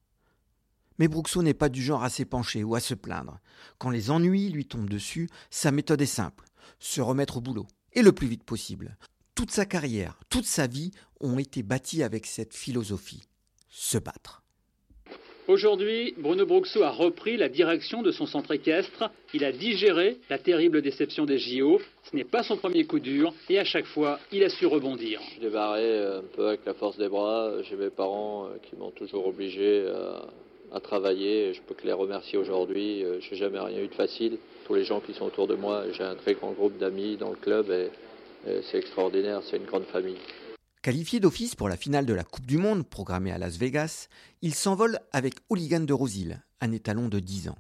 [0.99, 3.41] Mais Bruxo n'est pas du genre à s'épancher ou à se plaindre.
[3.79, 6.45] Quand les ennuis lui tombent dessus, sa méthode est simple
[6.79, 8.97] se remettre au boulot, et le plus vite possible,
[9.35, 10.91] toute sa carrière, toute sa vie
[11.21, 13.23] ont été bâties avec cette philosophie,
[13.69, 14.43] se battre.
[15.49, 19.11] Aujourd'hui, Bruno Bruxo a repris la direction de son centre équestre.
[19.35, 21.81] Il a digéré la terrible déception des JO.
[22.05, 25.21] Ce n'est pas son premier coup dur et à chaque fois, il a su rebondir.
[25.35, 27.51] Je débarré euh, un peu avec la force des bras.
[27.65, 29.85] J'ai mes parents euh, qui m'ont toujours obligé
[30.73, 31.53] à, travailler.
[31.55, 33.05] Je peux que les remercier aujourd'hui.
[33.05, 34.39] Euh, Je n'ai jamais rien eu de facile.
[34.65, 37.31] Tous les gens qui sont autour de moi, j'ai un très grand groupe d'amis dans
[37.31, 37.91] le club et
[38.45, 40.19] c'est extraordinaire, c'est une grande famille.
[40.83, 44.09] Qualifié d'office pour la finale de la Coupe du Monde programmée à Las Vegas,
[44.41, 47.59] il s'envole avec Hooligan de Rosil, un étalon de 10 ans.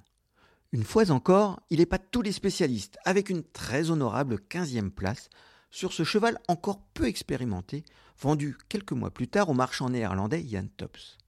[0.72, 5.28] Une fois encore, il épate tous les spécialistes avec une très honorable 15e place
[5.70, 7.84] sur ce cheval encore peu expérimenté,
[8.20, 11.18] vendu quelques mois plus tard au marchand néerlandais Jan Tops.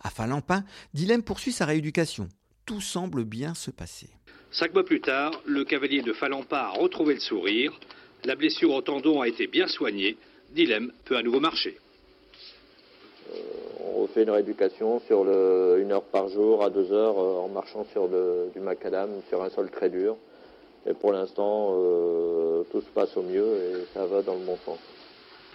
[0.00, 2.28] À Falampin, Dilem poursuit sa rééducation.
[2.66, 4.10] Tout semble bien se passer.
[4.50, 7.72] Cinq mois plus tard, le cavalier de Falampin a retrouvé le sourire.
[8.24, 10.16] La blessure au tendon a été bien soignée.
[10.50, 11.76] Dilemme peut à nouveau marcher.
[13.30, 13.38] Euh,
[13.80, 17.48] on refait une rééducation sur le, une heure par jour à deux heures euh, en
[17.48, 20.16] marchant sur du macadam, sur un sol très dur.
[20.86, 24.58] Et pour l'instant, euh, tout se passe au mieux et ça va dans le bon
[24.64, 24.78] sens.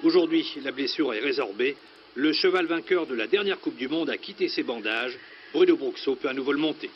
[0.03, 1.75] Aujourd'hui, la blessure est résorbée.
[2.15, 5.17] Le cheval vainqueur de la dernière Coupe du Monde a quitté ses bandages.
[5.53, 6.89] Bruno Bruxo peut à nouveau le monter.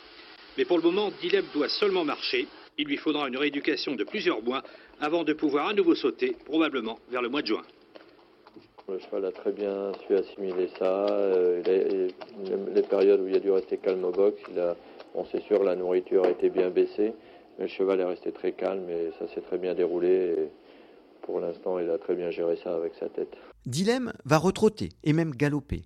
[0.56, 2.46] Mais pour le moment, Dilem doit seulement marcher.
[2.80, 4.62] Il lui faudra une rééducation de plusieurs mois
[5.00, 7.62] avant de pouvoir à nouveau sauter, probablement vers le mois de juin.
[8.88, 11.06] Le cheval a très bien su assimiler ça.
[11.06, 12.08] Euh,
[12.74, 14.76] les périodes où il a dû rester calme au box, il a,
[15.12, 17.12] bon, c'est sûr, la nourriture a été bien baissée,
[17.58, 20.08] mais le cheval est resté très calme et ça s'est très bien déroulé.
[20.38, 20.48] Et
[21.22, 23.36] pour l'instant, il a très bien géré ça avec sa tête.
[23.66, 25.82] Dilemme va retrotter et même galoper,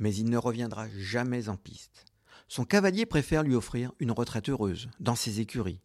[0.00, 2.04] mais il ne reviendra jamais en piste.
[2.48, 5.80] Son cavalier préfère lui offrir une retraite heureuse dans ses écuries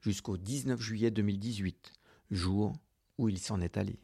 [0.00, 1.92] jusqu'au 19 juillet 2018,
[2.30, 2.72] jour
[3.18, 3.98] où il s'en est allé.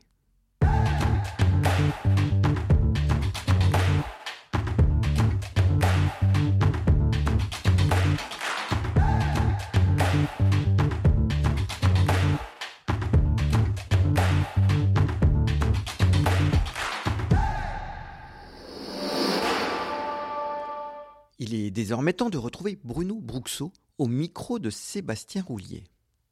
[21.44, 25.85] Il est désormais temps de retrouver Bruno Bruxo au micro de Sébastien Roulier.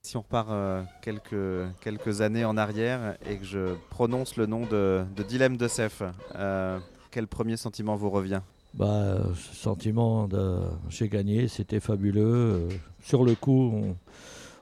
[0.02, 4.64] Si on repart euh, quelques, quelques années en arrière et que je prononce le nom
[4.66, 6.02] de, de Dilemme de Sef,
[6.34, 6.78] euh,
[7.10, 8.40] quel premier sentiment vous revient?
[8.72, 12.22] Bah, ce sentiment de j'ai gagné, c'était fabuleux.
[12.24, 12.68] Euh,
[13.02, 13.94] sur le coup,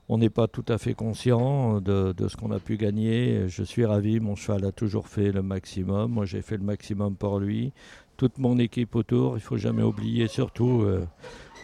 [0.09, 3.49] on n'est pas tout à fait conscient de, de ce qu'on a pu gagner.
[3.49, 6.11] Je suis ravi, mon cheval a toujours fait le maximum.
[6.11, 7.73] Moi, j'ai fait le maximum pour lui.
[8.19, 11.07] Toute mon équipe autour, il faut jamais oublier surtout euh,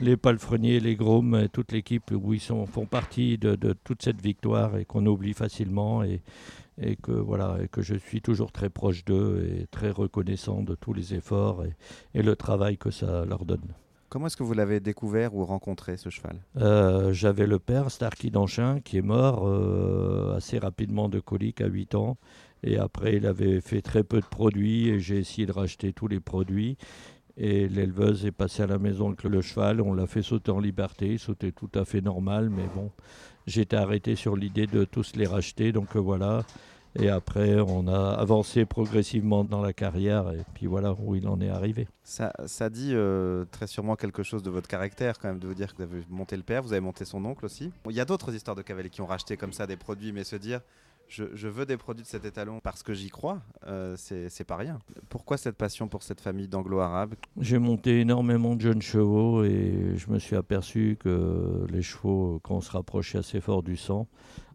[0.01, 4.23] les palefreniers, les groms, toute l'équipe où ils sont, font partie de, de toute cette
[4.23, 6.03] victoire et qu'on oublie facilement.
[6.03, 6.23] Et,
[6.81, 10.75] et que voilà et que je suis toujours très proche d'eux et très reconnaissant de
[10.75, 11.75] tous les efforts et,
[12.15, 13.75] et, le travail que ça leur donne.
[14.09, 16.37] Comment est-ce que vous l'avez découvert ou rencontré ce cheval?
[16.57, 21.67] Euh, J'avais le père Starky d'Anchin qui est mort euh, assez rapidement de colique à
[21.67, 22.17] 8 ans
[22.65, 26.09] et après il avait fait très peu de produits et j'ai essayé de racheter tous
[26.09, 26.77] les produits
[27.37, 30.61] et l'éleveuse est passée à la maison avec le cheval, on l'a fait sauter en
[30.61, 32.91] liberté, il sautait tout à fait normal mais bon
[33.47, 35.73] j'étais arrêté sur l'idée de tous les racheter.
[35.73, 36.43] Donc euh, voilà.
[36.97, 41.41] Et après, on a avancé progressivement dans la carrière, et puis voilà où il en
[41.41, 41.89] est arrivé.
[42.05, 42.31] Ça,
[42.71, 45.83] dit euh, très sûrement quelque chose de votre caractère, quand même, de vous dire que
[45.83, 47.73] vous avez monté le père, vous avez monté son oncle aussi.
[47.91, 50.23] Il y a d'autres histoires de cavaliers qui ont racheté comme ça des produits, mais
[50.23, 50.61] se dire
[51.15, 54.79] je, veux des produits de cet étalon parce que j'y crois, euh, c'est pas rien.
[55.09, 60.11] Pourquoi cette passion pour cette famille d'anglo-arabes J'ai monté énormément de jeunes chevaux et je
[60.11, 64.09] me suis aperçu que les chevaux, quand on se rapprochait assez fort du sang,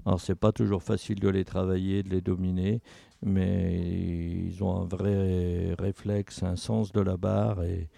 [0.06, 2.82] alors c'est pas toujours facile de les travailler, de les dominer,
[3.22, 7.90] mais ils ont un vrai réflexe, un sens de la barre et,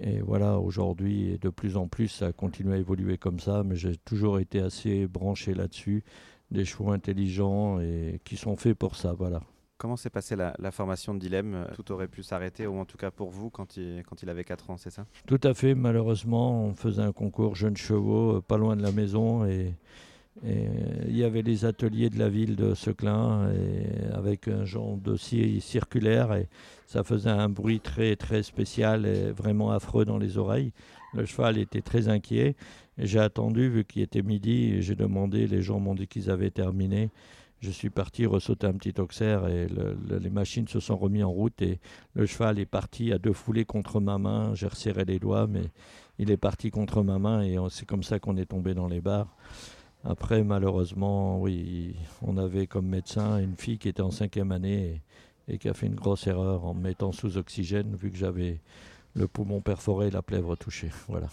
[0.00, 3.96] et voilà, aujourd'hui, de plus en plus, ça continue à évoluer comme ça, mais j'ai
[3.96, 6.04] toujours été assez branché là-dessus
[6.50, 9.12] des chevaux intelligents et qui sont faits pour ça.
[9.12, 9.42] Voilà.
[9.78, 11.66] Comment s'est passée la, la, formation de Dilemme?
[11.74, 14.44] Tout aurait pu s'arrêter, ou en tout cas pour vous, quand il, quand il avait
[14.44, 15.04] 4 ans, c'est ça?
[15.26, 15.74] Tout à fait.
[15.74, 19.74] Malheureusement, on faisait un concours jeunes chevaux, pas loin de la maison, et,
[20.46, 20.68] et
[21.06, 25.14] il y avait les ateliers de la ville de Seclin, et avec un genre de
[25.16, 26.48] scie circulaire, et
[26.86, 30.72] ça faisait un bruit très, très spécial et vraiment affreux dans les oreilles.
[31.12, 32.56] Le cheval était très inquiet.
[32.98, 36.50] J'ai attendu, vu qu'il était midi, et j'ai demandé, les gens m'ont dit qu'ils avaient
[36.50, 37.10] terminé.
[37.60, 41.22] Je suis parti ressauter un petit auxerre et le, le, les machines se sont remis
[41.22, 41.80] en route et
[42.14, 44.54] le cheval est parti à deux foulées contre ma main.
[44.54, 45.62] J'ai resserré les doigts, mais
[46.18, 49.00] il est parti contre ma main et c'est comme ça qu'on est tombé dans les
[49.00, 49.34] barres.
[50.04, 55.00] Après, malheureusement, oui, on avait comme médecin une fille qui était en cinquième année
[55.48, 58.18] et, et qui a fait une grosse erreur en me mettant sous oxygène, vu que
[58.18, 58.60] j'avais
[59.14, 60.90] le poumon perforé et la plèvre touchée.
[61.08, 61.28] Voilà.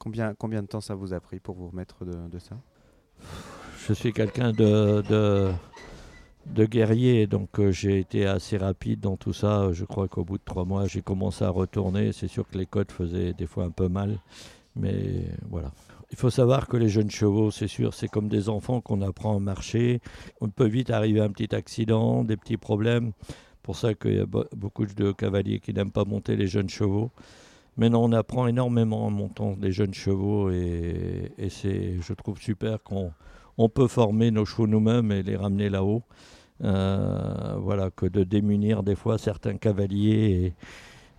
[0.00, 2.56] Combien, combien de temps ça vous a pris pour vous remettre de, de ça?
[3.86, 5.52] Je suis quelqu'un de, de,
[6.46, 9.68] de, guerrier, donc euh, j'ai été assez rapide dans tout ça.
[9.72, 12.12] Je crois qu'au bout de trois mois, j'ai commencé à retourner.
[12.12, 14.18] C'est sûr que les côtes faisaient des fois un peu mal,
[14.74, 15.70] mais voilà.
[16.12, 19.36] Il faut savoir que les jeunes chevaux, c'est sûr, c'est comme des enfants qu'on apprend
[19.36, 20.00] à marcher.
[20.40, 23.12] On peut vite arriver à un petit accident, des petits problèmes.
[23.62, 27.10] Pour ça qu'il y a beaucoup de cavaliers qui n'aiment pas monter les jeunes chevaux.
[27.80, 32.82] Maintenant, on apprend énormément en montant des jeunes chevaux et, et c'est, je trouve super
[32.82, 33.10] qu'on
[33.56, 36.02] on peut former nos chevaux nous-mêmes et les ramener là-haut.
[36.62, 40.52] Euh, voilà, que de démunir des fois certains cavaliers.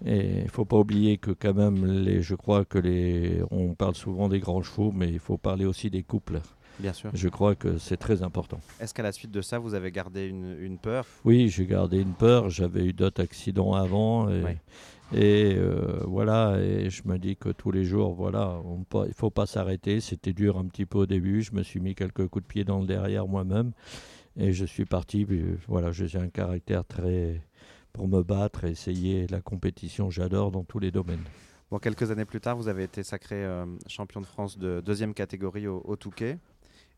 [0.06, 3.74] Et il ne faut pas oublier que quand même, les, je crois que les, on
[3.74, 6.42] parle souvent des grands chevaux, mais il faut parler aussi des couples.
[6.80, 7.10] Bien sûr.
[7.14, 8.60] Je crois que c'est très important.
[8.80, 11.06] Est-ce qu'à la suite de ça, vous avez gardé une, une peur?
[11.26, 12.50] Oui, j'ai gardé une peur.
[12.52, 14.30] J'avais eu d'autres accidents avant.
[14.30, 14.52] Et, Oui.
[15.14, 19.30] Et euh, voilà, et je me dis que tous les jours, voilà, il ne faut
[19.30, 20.00] pas s'arrêter.
[20.00, 21.42] C'était dur un petit peu au début.
[21.42, 23.72] Je me suis mis quelques coups de pied dans le derrière moi-même.
[24.38, 25.28] Et je suis parti.
[25.68, 27.42] Voilà, j'ai un caractère très
[27.94, 30.10] pour me battre essayer la compétition.
[30.10, 31.24] J'adore dans tous les domaines.
[31.70, 35.14] Bon, quelques années plus tard, vous avez été sacré euh, champion de France de deuxième
[35.14, 36.38] catégorie au, au Touquet.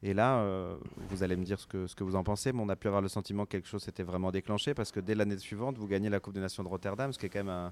[0.03, 0.75] Et là, euh,
[1.09, 2.87] vous allez me dire ce que, ce que vous en pensez, mais on a pu
[2.87, 5.87] avoir le sentiment que quelque chose s'était vraiment déclenché parce que dès l'année suivante, vous
[5.87, 7.71] gagnez la Coupe des Nations de Rotterdam, ce qui est quand même un-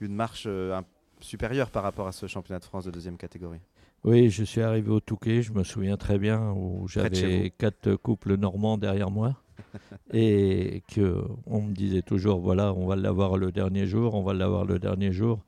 [0.00, 0.84] une marche euh, un-
[1.20, 3.60] supérieure par rapport à ce championnat de France de deuxième catégorie.
[4.04, 8.36] Oui, je suis arrivé au Touquet, je me souviens très bien, où j'avais quatre couples
[8.36, 9.36] normands derrière moi.
[10.12, 14.34] et que on me disait toujours, voilà, on va l'avoir le dernier jour, on va
[14.34, 15.44] l'avoir le dernier jour.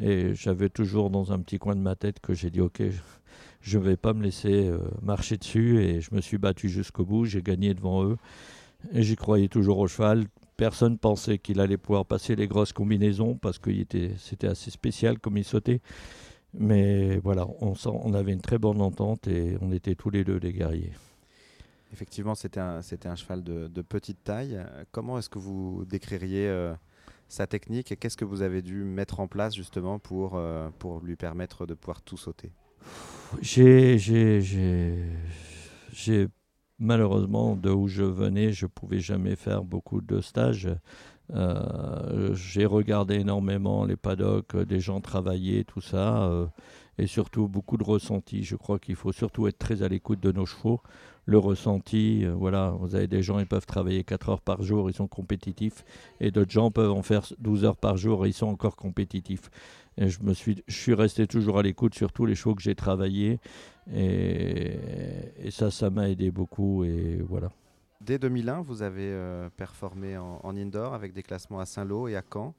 [0.00, 2.82] Et j'avais toujours dans un petit coin de ma tête que j'ai dit, ok,
[3.62, 5.82] je ne vais pas me laisser euh, marcher dessus.
[5.82, 8.16] Et je me suis battu jusqu'au bout, j'ai gagné devant eux.
[8.92, 10.26] Et j'y croyais toujours au cheval.
[10.56, 13.70] Personne pensait qu'il allait pouvoir passer les grosses combinaisons parce que
[14.18, 15.80] c'était assez spécial comme il sautait.
[16.54, 20.52] Mais voilà, on, avait une très bonne entente et on était tous les deux des
[20.52, 20.92] guerriers.
[21.92, 24.58] Effectivement, c'était un, c'était un cheval de, de petite taille.
[24.92, 26.72] Comment est-ce que vous décririez euh,
[27.28, 31.00] sa technique et qu'est-ce que vous avez dû mettre en place justement pour, euh, pour
[31.00, 32.52] lui permettre de pouvoir tout sauter?
[33.42, 35.04] J'ai, j'ai, j'ai,
[35.92, 36.28] j'ai
[36.78, 40.68] malheureusement de où je venais, je pouvais jamais faire beaucoup de stages.
[41.34, 46.46] Euh, j'ai regardé énormément les paddocks, des gens travailler, tout ça, euh,
[46.98, 48.44] et surtout beaucoup de ressenti.
[48.44, 50.80] Je crois qu'il faut surtout être très à l'écoute de nos chevaux.
[51.28, 54.88] Le ressenti, euh, voilà, vous avez des gens, ils peuvent travailler 4 heures par jour,
[54.88, 55.84] ils sont compétitifs,
[56.20, 59.50] et d'autres gens peuvent en faire 12 heures par jour, et ils sont encore compétitifs.
[59.98, 62.62] Et je, me suis, je suis resté toujours à l'écoute sur tous les chevaux que
[62.62, 63.40] j'ai travaillés,
[63.92, 64.78] et,
[65.50, 67.50] ça, ça m'a aidé beaucoup, et voilà.
[68.00, 72.22] Dès 2001, vous avez euh, performé en, indoor avec des classements à Saint-Lô et à
[72.22, 72.54] Caen.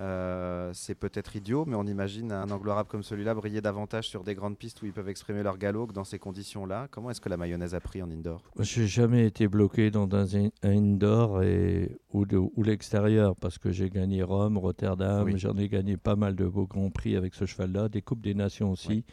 [0.00, 4.22] Euh, c'est peut-être idiot, mais on imagine un angle arabe comme celui-là briller davantage sur
[4.22, 6.86] des grandes pistes où ils peuvent exprimer leur galop que dans ces conditions-là.
[6.90, 8.42] Comment est-ce que la mayonnaise a pris en indoor?
[8.60, 12.24] J'ai jamais été bloqué dans un, indoor et, ou,
[12.62, 15.34] l'extérieur parce que j'ai gagné Rome, Rotterdam, oui.
[15.36, 18.34] j'en ai gagné pas mal de beaux grands prix avec ce cheval-là, des Coupes des
[18.34, 18.88] Nations aussi.
[18.88, 19.04] Oui.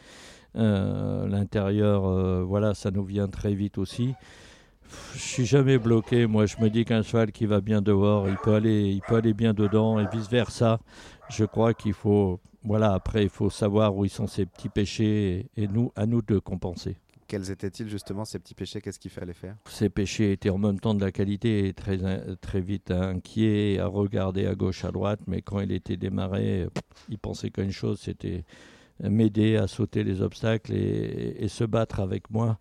[0.56, 4.14] Euh, l'intérieur, euh, voilà, ça nous vient très vite aussi
[5.14, 6.26] je suis jamais bloqué.
[6.26, 9.16] Moi, je me dis qu'un cheval qui va bien dehors, il peut aller, il peut
[9.16, 10.78] aller bien dedans et vice versa.
[11.30, 15.48] Je crois qu'il faut, voilà, après, il faut savoir où ils sont ces petits péchés
[15.56, 16.96] et, et nous, à nous de compenser.
[17.28, 19.56] Quels étaient-ils justement ces petits péchés Qu'est-ce qu'il fallait faire?
[19.68, 21.98] Ces péchés étaient en même temps de la qualité et très,
[22.40, 25.18] très vite inquiet à regarder à gauche, à droite.
[25.26, 26.68] Mais quand il était démarré,
[27.08, 28.44] il pensait qu'une chose, c'était
[29.00, 32.58] m'aider à sauter les obstacles et, et se battre avec moi.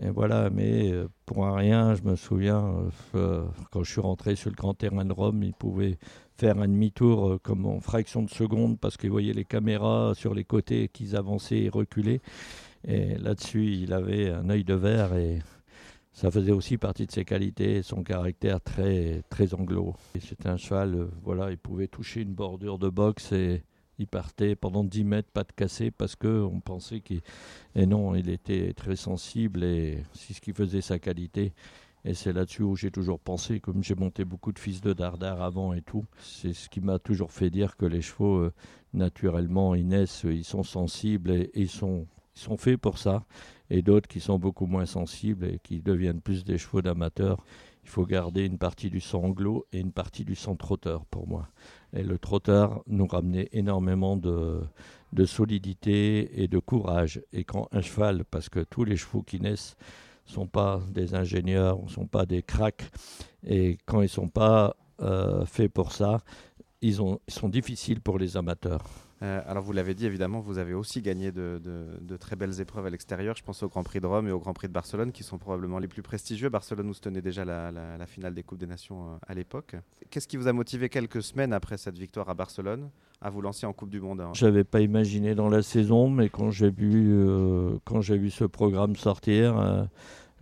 [0.00, 0.90] Et voilà, mais
[1.26, 5.04] pour un rien, je me souviens, euh, quand je suis rentré sur le grand terrain
[5.04, 5.98] de Rome, il pouvait
[6.36, 10.34] faire un demi-tour euh, comme en fraction de seconde parce qu'il voyait les caméras sur
[10.34, 12.20] les côtés qu'ils avançaient et reculaient.
[12.86, 15.40] Et là-dessus, il avait un œil de verre et
[16.12, 19.94] ça faisait aussi partie de ses qualités, son caractère très, très anglo.
[20.20, 23.62] C'était un cheval, euh, voilà, il pouvait toucher une bordure de boxe et
[23.98, 27.20] il partait pendant 10 mètres, pas de cassé, parce qu'on pensait qu'il.
[27.74, 31.52] Et non, il était très sensible et c'est ce qui faisait sa qualité.
[32.04, 35.40] Et c'est là-dessus où j'ai toujours pensé, comme j'ai monté beaucoup de fils de dardard
[35.40, 38.52] avant et tout, c'est ce qui m'a toujours fait dire que les chevaux, euh,
[38.92, 43.24] naturellement, ils naissent, ils sont sensibles et, et ils, sont, ils sont faits pour ça.
[43.70, 47.44] Et d'autres qui sont beaucoup moins sensibles et qui deviennent plus des chevaux d'amateurs.
[47.84, 51.26] Il faut garder une partie du sang anglo et une partie du sang trotteur pour
[51.26, 51.48] moi.
[51.92, 54.62] Et le trotteur nous ramenait énormément de,
[55.26, 57.20] solidité et de courage.
[57.32, 59.76] Et quand un cheval, parce que tous les chevaux qui naissent
[60.28, 62.90] ne sont pas des ingénieurs, ne sont pas des cracks,
[63.44, 66.20] et quand ils ne sont pas euh, faits pour ça,
[66.80, 68.84] ils sont difficiles pour les amateurs.
[69.22, 71.60] Euh, alors vous l'avez dit, évidemment, vous avez aussi gagné de,
[72.18, 73.36] très belles épreuves à l'extérieur.
[73.36, 75.38] Je pense au Grand Prix de Rome et au Grand Prix de Barcelone, qui sont
[75.38, 76.48] probablement les plus prestigieux.
[76.48, 79.76] Barcelone où se tenait déjà la, finale des Coupes des Nations euh, à l'époque.
[80.10, 83.66] Qu'est-ce qui vous a motivé quelques semaines après cette victoire à Barcelone à vous lancer
[83.66, 84.32] en Coupe du Monde hein?
[84.34, 87.78] Je n'avais pas imaginé dans la saison, mais quand j'ai vu, euh,
[88.10, 89.88] vu ce programme sortir,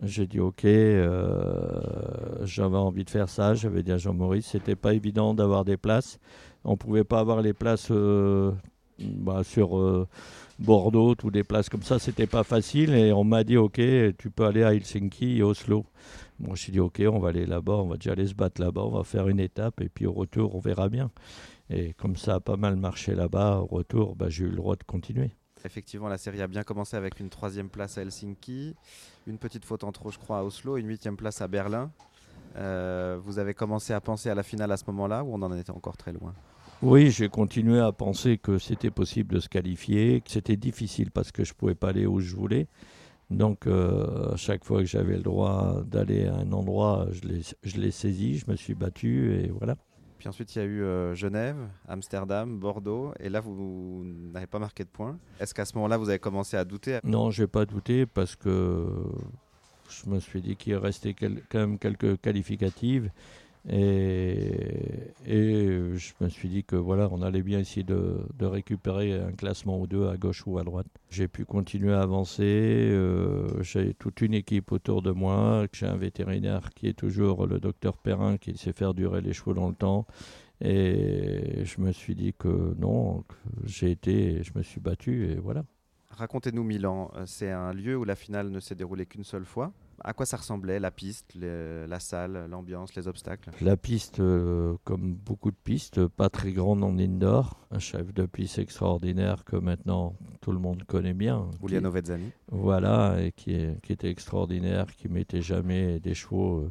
[0.02, 0.62] j'ai dit ok,
[2.42, 3.52] j'avais envie de faire ça.
[3.52, 6.18] J'avais dit à Jean-Maurice, c'était pas évident d'avoir des places.
[6.64, 8.52] On pouvait pas avoir les places euh,
[8.98, 10.06] bah, sur euh,
[10.58, 12.94] Bordeaux, ou des places comme ça, c'était pas facile.
[12.94, 13.80] Et on m'a dit ok,
[14.18, 15.86] tu peux aller à Helsinki et Oslo.
[16.38, 18.60] Moi, je suis dit ok, on va aller là-bas, on va déjà aller se battre
[18.60, 21.10] là-bas, on va faire une étape et puis au retour, on verra bien.
[21.70, 24.76] Et comme ça a pas mal marché là-bas, au retour, bah, j'ai eu le droit
[24.76, 25.30] de continuer.
[25.64, 28.74] Effectivement, la série a bien commencé avec une troisième place à Helsinki,
[29.26, 31.90] une petite faute en trop, je crois, à Oslo, une huitième place à Berlin.
[32.60, 35.56] Euh, vous avez commencé à penser à la finale à ce moment-là ou on en
[35.56, 36.34] était encore très loin?
[36.82, 41.32] Oui, j'ai continué à penser que c'était possible de se qualifier, que c'était difficile parce
[41.32, 42.68] que je ne pouvais pas aller où je voulais.
[43.30, 47.06] Donc, euh, à chaque fois que j'avais le droit d'aller à un endroit,
[47.62, 49.76] je l'ai saisi, je me suis battu et voilà.
[50.20, 51.56] Puis ensuite, il y a eu euh, Genève,
[51.88, 53.14] Amsterdam, Bordeaux.
[53.20, 55.18] Et là, vous, vous n'avez pas marqué de points.
[55.40, 56.98] Est-ce qu'à ce, moment-là, vous avez commencé à douter?
[57.04, 58.86] Non, je n'ai pas douté parce que
[59.90, 63.10] je me suis dit qu'il restait quand même quelques qualificatives.
[63.68, 69.32] Et, je me suis dit que voilà, on allait bien essayer de, de, récupérer un
[69.32, 70.86] classement ou deux à gauche ou à droite.
[71.10, 72.42] J'ai pu continuer à avancer.
[72.44, 75.66] Euh, j'ai toute une équipe autour de moi.
[75.72, 79.54] J'ai un vétérinaire qui est toujours le docteur Perrin qui sait faire durer les chevaux
[79.54, 80.06] dans le temps.
[80.62, 83.24] Et je me suis dit que non,
[83.64, 85.64] j'ai été, je me suis battu et voilà.
[86.10, 87.10] Racontez-nous Milan.
[87.26, 90.36] C'est un lieu où la finale ne s'est déroulée qu'une seule fois à quoi ça
[90.36, 93.50] ressemblait la piste, les, la salle, l'ambiance, les obstacles?
[93.60, 97.58] La piste, euh, comme beaucoup de pistes, pas très grande en indoor.
[97.70, 101.50] Un chef de piste extraordinaire que maintenant tout le monde connaît bien.
[101.60, 102.32] Giuliano Vezzani.
[102.50, 106.70] Voilà, et qui, est, qui, était extraordinaire, qui mettait jamais des chevaux euh,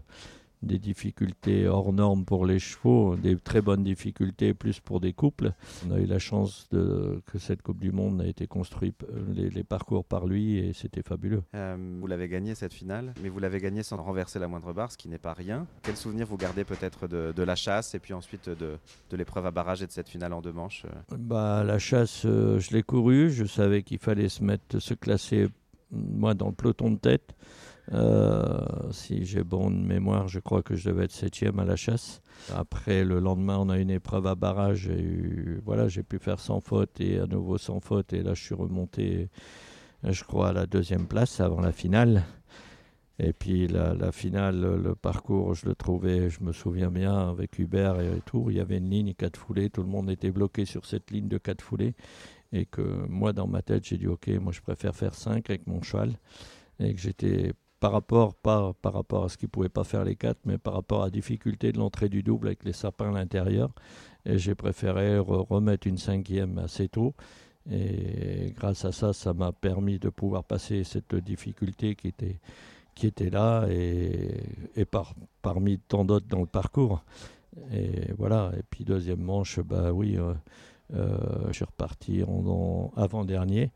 [0.62, 5.53] des difficultés hors normes pour les chevaux, des très bonnes difficultés plus pour des couples.
[5.88, 9.49] On a eu la chance de, que cette Coupe du Monde a été construite, les,
[9.49, 11.43] les parcours par lui, et c'était fabuleux.
[11.55, 14.91] Euh, vous l'avez gagné cette finale, mais vous l'avez gagné sans renverser la moindre barre,
[14.91, 15.66] ce qui n'est pas rien.
[15.84, 18.78] Quel souvenir vous gardez peut-être de, de, la chasse et puis ensuite de,
[19.10, 21.18] de l'épreuve à barrage et de cette finale en deux manches euh?
[21.18, 25.47] Bah, La chasse, euh, je l'ai couru, je savais qu'il fallait se mettre, se classer
[25.91, 27.36] moi dans le peloton de tête.
[27.91, 32.21] Euh, si j'ai bonne mémoire, je crois que je devais être septième à la chasse.
[32.55, 34.87] Après, le lendemain, on a une épreuve à barrage.
[34.87, 38.13] J'ai eu, voilà, j'ai pu faire sans faute et à nouveau sans faute.
[38.13, 39.29] Et là, je suis remonté,
[40.03, 42.23] je crois, à la deuxième place avant la finale.
[43.21, 47.59] Et puis la, la, finale, le parcours, je le trouvais, je me souviens bien, avec
[47.59, 50.63] Hubert et tout, il y avait une ligne quatre foulées, tout le monde était bloqué
[50.63, 51.95] sur cette ligne de quatre foulées.
[52.53, 55.67] Et que moi, dans ma tête, j'ai dit, ok, moi je préfère faire 5 avec
[55.67, 56.13] mon cheval.
[56.79, 60.57] Et que j'étais par rapport, à ce qu'il ne pouvait pas faire les quatre, mais
[60.57, 63.71] par rapport à la difficulté de l'entrée du double avec les sapins à l'intérieur.
[64.25, 67.13] J'ai préféré re remettre une cinquième assez tôt.
[67.71, 72.07] Et grâce à ça, ça m'a permis de pouvoir passer cette difficulté qui
[73.07, 74.43] était, là et,
[74.75, 77.03] et par, parmi tant d'autres dans le parcours.
[77.71, 78.51] Et voilà.
[78.57, 80.34] Et puis deuxième manche, bah euh,
[80.93, 81.17] euh,
[81.47, 82.23] je suis reparti
[82.95, 83.71] avant-dernier.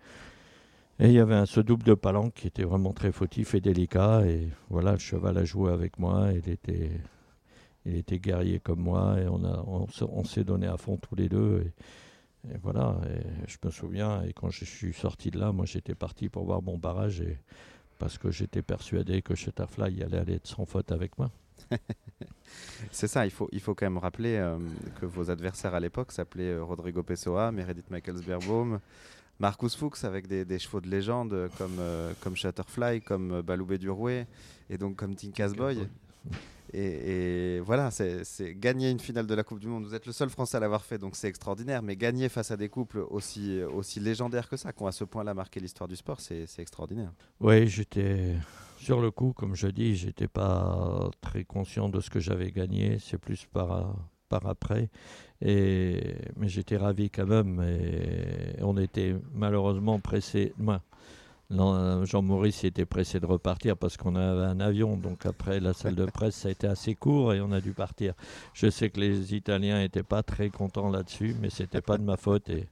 [0.99, 3.61] Et il y avait un, ce double de palanque qui était vraiment très fautif et
[3.61, 4.25] délicat.
[4.25, 6.29] Et voilà, le cheval a joué avec moi.
[6.33, 6.91] Il était,
[7.85, 9.19] il était guerrier comme moi.
[9.19, 11.65] Et on, a, on, s'est donné à fond tous les deux.
[12.51, 14.21] Et, voilà, et je me souviens.
[14.23, 17.21] Et quand je suis sorti de là, moi j'étais parti pour voir mon barrage.
[17.21, 17.37] Et,
[18.03, 21.31] parce que j'étais persuadé que Shutterfly allait aller être sans faute avec moi.
[22.91, 24.57] C'est ça, il faut, il faut quand même rappeler euh,
[24.99, 28.79] que vos adversaires à l'époque s'appelaient euh, Rodrigo Pessoa, Meredith Michaels-Berbaum,
[29.39, 33.77] Marcus Fuchs avec des, des, chevaux de légende comme, euh, comme Shutterfly, comme euh, Baloubé
[33.77, 34.27] Durouet
[34.69, 35.87] et donc comme Tinkas Boy.
[36.75, 39.85] Et, et, voilà, c'est gagner une finale de la Coupe du Monde.
[39.85, 41.83] Vous êtes le seul Français à l'avoir fait, donc c'est extraordinaire.
[41.83, 45.03] Mais gagner face à des couples aussi, aussi légendaires que ça, qui ont à ce
[45.03, 47.11] point-là marqué l'histoire du sport, c'est extraordinaire.
[47.41, 48.35] Oui, j'étais
[48.83, 52.97] sur le coup, comme je dis, j'étais pas très conscient de ce que j'avais gagné.
[52.99, 53.95] C'est plus par,
[54.33, 54.89] par après.
[55.41, 57.61] Et, mais j'étais ravi quand même.
[57.61, 60.53] Et on était malheureusement pressé.
[60.57, 60.81] Moi,
[61.51, 64.97] Jean-Maurice était pressé de repartir parce qu'on avait un avion.
[64.97, 67.73] Donc après la salle de presse, ça a été assez court et on a dû
[67.73, 68.13] partir.
[68.53, 72.17] Je sais que les Italiens n'étaient pas très contents là-dessus, mais c'était pas de ma
[72.17, 72.49] faute.
[72.49, 72.67] Et,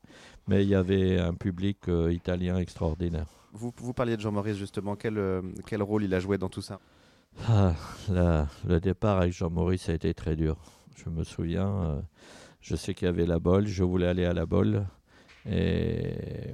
[0.48, 3.28] mais il y avait un public euh, italien extraordinaire.
[3.54, 4.96] Vous, vous parliez de Jean-Maurice justement.
[4.96, 6.80] Quel, euh, quel rôle il a joué dans tout ça?
[7.48, 7.74] Ah,
[8.10, 10.58] Le départ avec Jean-Maurice a été très dur.
[10.96, 11.84] Je me souviens.
[11.84, 12.02] Euh,
[12.62, 13.68] je sais qu'il y avait la bolle.
[13.68, 14.86] Je voulais aller à la bolle.
[15.50, 16.54] Et,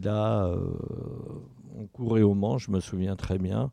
[0.00, 0.58] là, euh,
[1.76, 3.70] on courait au Mans, je me souviens très bien.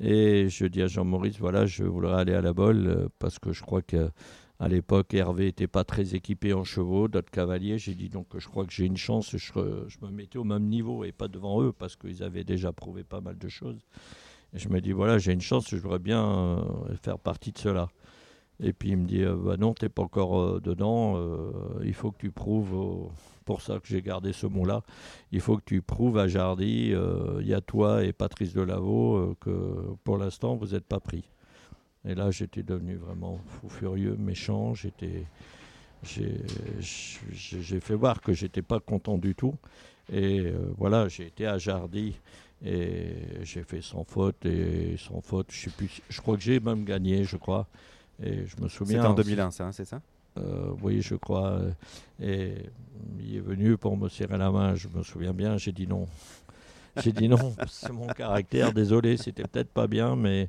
[0.00, 3.52] Et je dis à Jean-Maurice, voilà, je voudrais aller à la bolle euh, parce que
[3.52, 4.10] je crois que
[4.58, 7.78] à l'époque, Hervé n'était pas très équipé en chevaux, d'autres cavaliers.
[7.78, 9.52] J'ai dit donc je crois que j'ai une chance, je,
[9.88, 13.04] je, me mettais au même niveau et pas devant eux parce qu'ils avaient déjà prouvé
[13.04, 13.80] pas mal de choses.
[14.54, 16.64] Et je me dis voilà, j'ai une chance, je voudrais bien
[17.02, 17.88] faire partie de cela.
[18.60, 21.50] Et puis il me dit euh, bah non, t'es pas encore euh, dedans, euh,
[21.84, 23.10] il faut que tu prouves,
[23.44, 24.82] pour ça que j'ai gardé ce mot-là,
[25.30, 26.94] il faut que tu prouves à Jardy,
[27.40, 31.28] il y a toi et Patrice Delaveau, que pour l'instant vous n'êtes pas pris.
[32.04, 35.26] Et là j'étais devenu vraiment fou furieux, méchant, j'étais.
[36.02, 39.54] J'ai fait voir que j'étais pas content du tout.
[40.12, 42.14] Et voilà, j'ai été à Jardy
[42.64, 45.48] et j'ai fait sans faute et sans faute.
[45.50, 47.66] Je, plus, je crois que j'ai même gagné, je crois.
[48.22, 48.96] Et je me souviens.
[48.98, 50.00] C'était en 2001, ça, c'est ça?
[50.38, 51.60] euh, Oui, je crois.
[52.20, 52.54] Et
[53.20, 54.74] il est venu pour me serrer la main.
[54.74, 55.56] Je me souviens bien.
[55.58, 56.06] J'ai dit non.
[57.02, 57.54] J'ai dit non.
[57.68, 58.72] C'est mon caractère.
[58.72, 60.48] Désolé, c'était peut-être pas bien, mais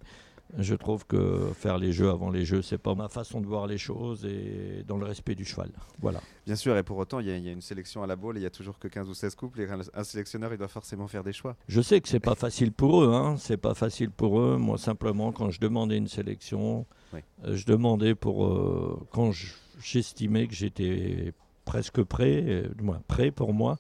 [0.58, 3.68] je trouve que faire les jeux avant les jeux, c'est pas ma façon de voir
[3.68, 5.70] les choses et dans le respect du cheval.
[6.00, 6.22] Voilà.
[6.46, 8.44] Bien sûr, et pour autant, il y, y, a une sélection à la boule, il
[8.44, 11.24] y a toujours que 15 ou 16 couples, et un sélectionneur, il doit forcément faire
[11.24, 11.56] des choix.
[11.68, 13.36] Je sais que c'est pas facile pour eux, hein.
[13.38, 14.58] c'est pas facile pour eux.
[14.58, 17.20] Moi, simplement, quand je demandais une sélection, oui.
[17.46, 18.46] euh, je demandais pour.
[18.46, 19.32] Euh, quand
[19.80, 21.34] j'estimais que j'étais
[21.66, 23.78] presque prêt, euh, moins prêt pour moi,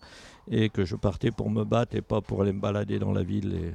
[0.52, 3.24] et que je partais pour me battre et pas pour aller me balader dans la
[3.24, 3.54] ville.
[3.54, 3.74] Et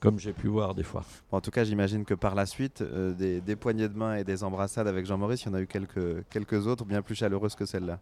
[0.00, 1.04] comme j'ai pu voir des fois.
[1.30, 4.16] Bon, en tout cas, j'imagine que par la suite, euh, des, des, poignées de main
[4.16, 7.14] et des embrassades avec Jean-Maurice, il y en a eu quelques, quelques autres bien plus
[7.14, 7.98] chaleureuses que celle-là.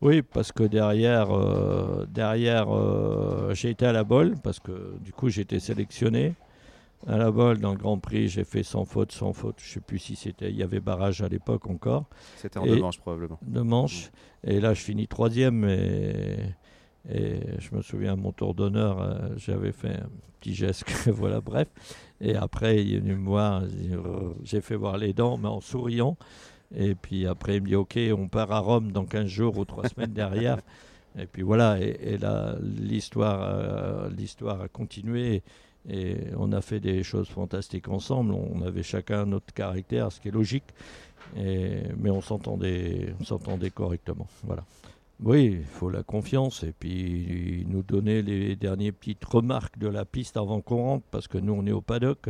[0.00, 5.12] Oui, parce que derrière, euh, derrière euh, j'ai été à la bolle, parce que du
[5.12, 6.34] coup, j'ai été sélectionné.
[7.06, 9.56] À la bolle, dans le Grand Prix, j'ai fait sans faute, sans faute.
[9.58, 10.50] Je ne sais plus si c'était.
[10.50, 12.06] Il y avait barrage à l'époque encore.
[12.36, 13.38] C'était en et, deux manches, probablement.
[13.42, 14.10] Deux manches.
[14.44, 14.50] Mmh.
[14.50, 15.64] Et là, je finis troisième.
[15.64, 16.36] Et,
[17.10, 20.08] Et je me souviens, à mon tour d'honneur, euh, j'avais fait un
[20.40, 21.68] petit geste, voilà, bref.
[22.20, 23.62] Et après, il est venu me voir,
[24.42, 26.16] j'ai fait voir les dents, mais en souriant.
[26.74, 29.64] Et puis après, il me dit, OK, on part à Rome dans 15 jours ou
[29.64, 30.58] 3 semaines derrière.
[31.16, 35.44] Et puis voilà, et, là, l'histoire, euh, l'histoire a continué.
[35.88, 38.32] Et on a fait des choses fantastiques ensemble.
[38.32, 40.64] On avait chacun notre caractère, ce qui est logique.
[41.36, 44.26] mais on s'entendait, on s'entendait correctement.
[44.42, 44.64] Voilà.
[45.26, 50.04] Oui, il faut la confiance et puis nous donner les dernières petites remarques de la
[50.04, 52.28] piste avant qu'on rentre, parce que nous on est au paddock.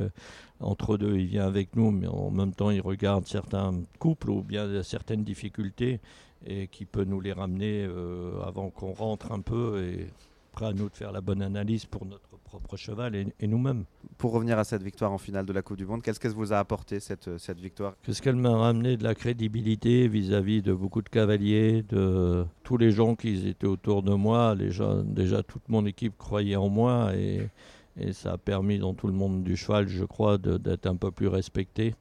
[0.60, 4.42] Entre deux, il vient avec nous, mais en même temps il regarde certains couples ou
[4.42, 6.00] bien certaines difficultés
[6.46, 10.06] et qui peut nous les ramener euh, avant qu'on rentre un peu et
[10.54, 13.84] prêt à nous de faire la bonne analyse pour notre propre cheval et, nous-mêmes.
[14.16, 16.52] Pour revenir à cette victoire en finale de la Coupe du Monde, qu'est-ce qu'elle vous
[16.52, 17.94] a apporté cette, cette victoire?
[18.02, 22.92] Qu'est-ce qu'elle m'a ramené de la crédibilité vis-à-vis de beaucoup de cavaliers, de tous les
[22.92, 24.54] gens qui étaient autour de moi.
[24.54, 27.48] Les gens, déjà, toute mon équipe croyait en moi et,
[27.96, 31.10] et ça a permis dans tout le monde du cheval, je crois, d'être un peu
[31.10, 31.94] plus respecté.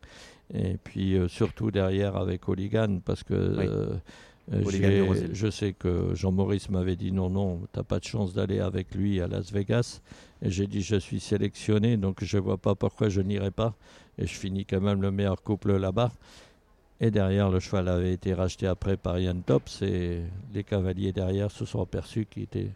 [0.53, 3.97] Et puis euh, surtout derrière avec Oligan, parce que euh, euh,
[4.51, 8.93] je sais que Jean-Maurice m'avait dit non, non, tu n'as pas de chance d'aller avec
[8.93, 10.01] lui à Las Vegas.
[10.41, 13.73] Et j'ai dit je suis sélectionné, donc je ne vois pas pourquoi je n'irai pas.
[14.17, 16.11] Et je finis quand même le meilleur couple là-bas.
[16.99, 20.21] Et derrière, le cheval avait été racheté après par Yann Tops et
[20.53, 22.69] les cavaliers derrière se sont aperçus qu'il était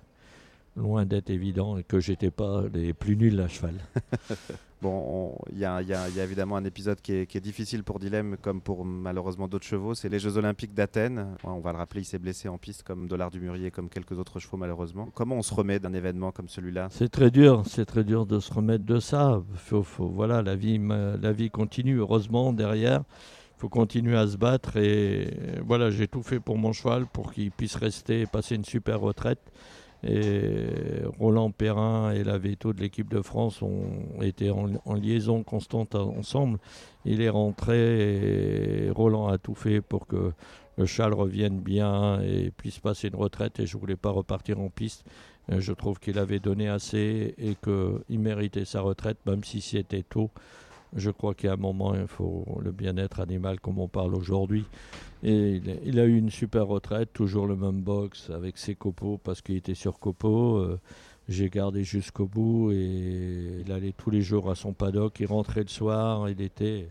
[0.76, 3.76] loin d'être évident et que j'étais pas les plus nuls à cheval.
[4.82, 5.82] bon, il y, a
[6.23, 9.95] évidemment un épisode qui est, difficile pour Dilemme, comme pour malheureusement d'autres chevaux.
[9.95, 11.36] C'est les Jeux Olympiques d'Athènes.
[11.43, 14.17] on va le rappeler, il s'est blessé en piste comme Dollar du Murier, comme quelques
[14.17, 15.09] autres chevaux malheureusement.
[15.13, 16.88] Comment on se remet d'un événement comme celui-là?
[16.91, 19.41] C'est très dur, c'est très dur de se remettre de ça.
[19.55, 21.97] Faut, voilà, la vie, la vie continue.
[21.97, 23.03] Heureusement derrière
[23.57, 25.34] il faut continuer à se battre et
[25.65, 28.99] voilà, j'ai tout fait pour mon cheval pour qu'il puisse rester et passer une super
[28.99, 29.39] retraite.
[30.03, 30.67] Et
[31.19, 36.59] Roland Perrin et la Veto de l'équipe de France ont été en, liaison constante ensemble.
[37.05, 40.33] Il est rentré et Roland a tout fait pour que
[40.77, 43.59] le châle revienne bien et puisse passer une retraite.
[43.59, 45.03] Et je ne voulais pas repartir en piste.
[45.49, 50.29] Je trouve qu'il avait donné assez et qu'il méritait sa retraite, même si c'était tôt.
[50.97, 54.65] Je crois qu'à un moment, il faut le bien-être animal comme on parle aujourd'hui.
[55.21, 59.41] Et il, a eu une super retraite, toujours le même box avec ses copeaux parce
[59.41, 60.57] qu'il était sur copeaux.
[60.57, 60.79] Euh,
[61.29, 65.19] j'ai gardé jusqu'au bout et il allait tous les jours à son paddock.
[65.19, 66.87] Il rentrait le soir, il était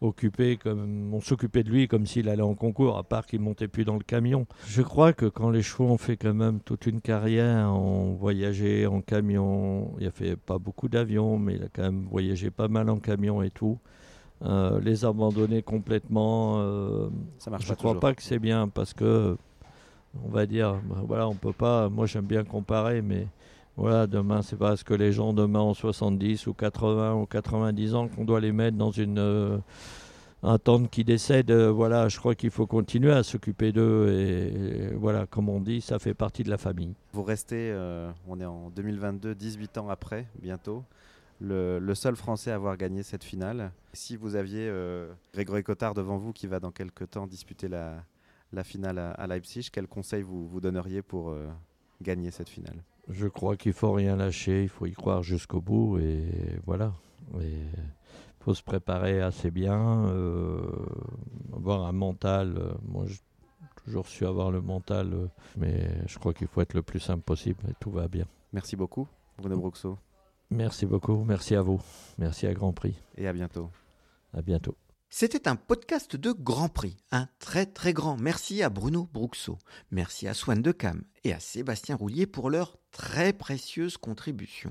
[0.00, 3.68] occupé comme on s'occupait de lui comme s'il allait en concours, à part qu'il montait
[3.68, 4.46] plus dans le camion.
[4.66, 8.86] Je crois que quand les chevaux ont fait quand même toute une carrière, ont voyagé
[8.86, 12.68] en camion, il a fait pas beaucoup d'avions, mais il a quand même voyagé pas
[12.68, 13.78] mal en camion et tout.
[14.42, 18.94] Euh, les abandonner complètement, euh, ça marche je ne crois pas que c'est bien parce
[18.94, 19.36] que
[20.24, 21.88] on va dire, voilà, on peut pas.
[21.88, 23.26] Moi, j'aime bien comparer, mais
[23.76, 28.08] voilà, demain, c'est parce que les gens demain ont 70 ou 80 ou 90 ans
[28.08, 29.58] qu'on doit les mettre dans une euh,
[30.42, 31.50] un temps qui décède.
[31.50, 35.80] Euh, voilà, je crois qu'il faut continuer à s'occuper d'eux et, voilà, comme on dit,
[35.80, 36.94] ça fait partie de la famille.
[37.12, 40.84] Vous restez, euh, on est en 2022, 18 ans après, bientôt.
[41.40, 43.72] Le, seul Français à avoir gagné cette finale.
[43.94, 44.70] Si vous aviez
[45.32, 48.04] Grégory Cotard devant vous qui va dans quelques temps disputer la,
[48.52, 51.34] la finale à, Leipzig, quel conseil vous, vous donneriez pour
[52.02, 52.76] gagner cette finale?
[53.10, 56.24] Je crois qu'il faut rien lâcher, il faut y croire jusqu'au bout et
[56.66, 56.92] voilà.
[57.38, 57.68] Il
[58.40, 60.60] faut se préparer assez bien, euh,
[61.54, 62.56] avoir un mental.
[62.56, 63.18] Euh, moi, j'ai
[63.84, 67.22] toujours su avoir le mental, euh, mais je crois qu'il faut être le plus simple
[67.22, 68.26] possible et tout va bien.
[68.52, 69.06] Merci beaucoup,
[69.38, 69.98] Bruno Bruxo.
[70.50, 71.80] Merci beaucoup, merci à vous,
[72.18, 72.96] merci à Grand Prix.
[73.16, 73.70] Et à bientôt.
[74.34, 74.79] À bientôt.
[75.12, 76.96] C'était un podcast de Grand Prix.
[77.10, 79.58] Un très très grand merci à Bruno Bruxo,
[79.90, 84.70] merci à Swan de Cam et à Sébastien Roulier pour leur très précieuse contribution.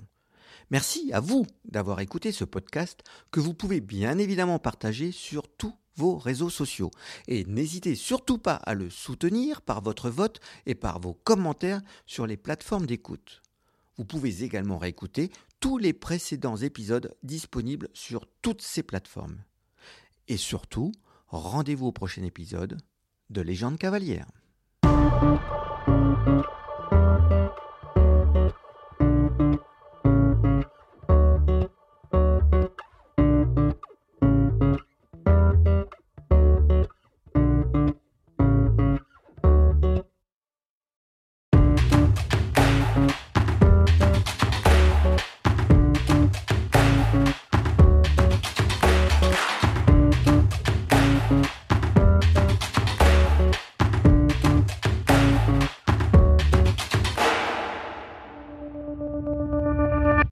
[0.71, 5.75] Merci à vous d'avoir écouté ce podcast que vous pouvez bien évidemment partager sur tous
[5.97, 6.89] vos réseaux sociaux.
[7.27, 12.25] Et n'hésitez surtout pas à le soutenir par votre vote et par vos commentaires sur
[12.25, 13.41] les plateformes d'écoute.
[13.97, 19.43] Vous pouvez également réécouter tous les précédents épisodes disponibles sur toutes ces plateformes.
[20.30, 20.91] Et surtout,
[21.27, 22.77] rendez-vous au prochain épisode
[23.32, 24.27] de Légende cavalière.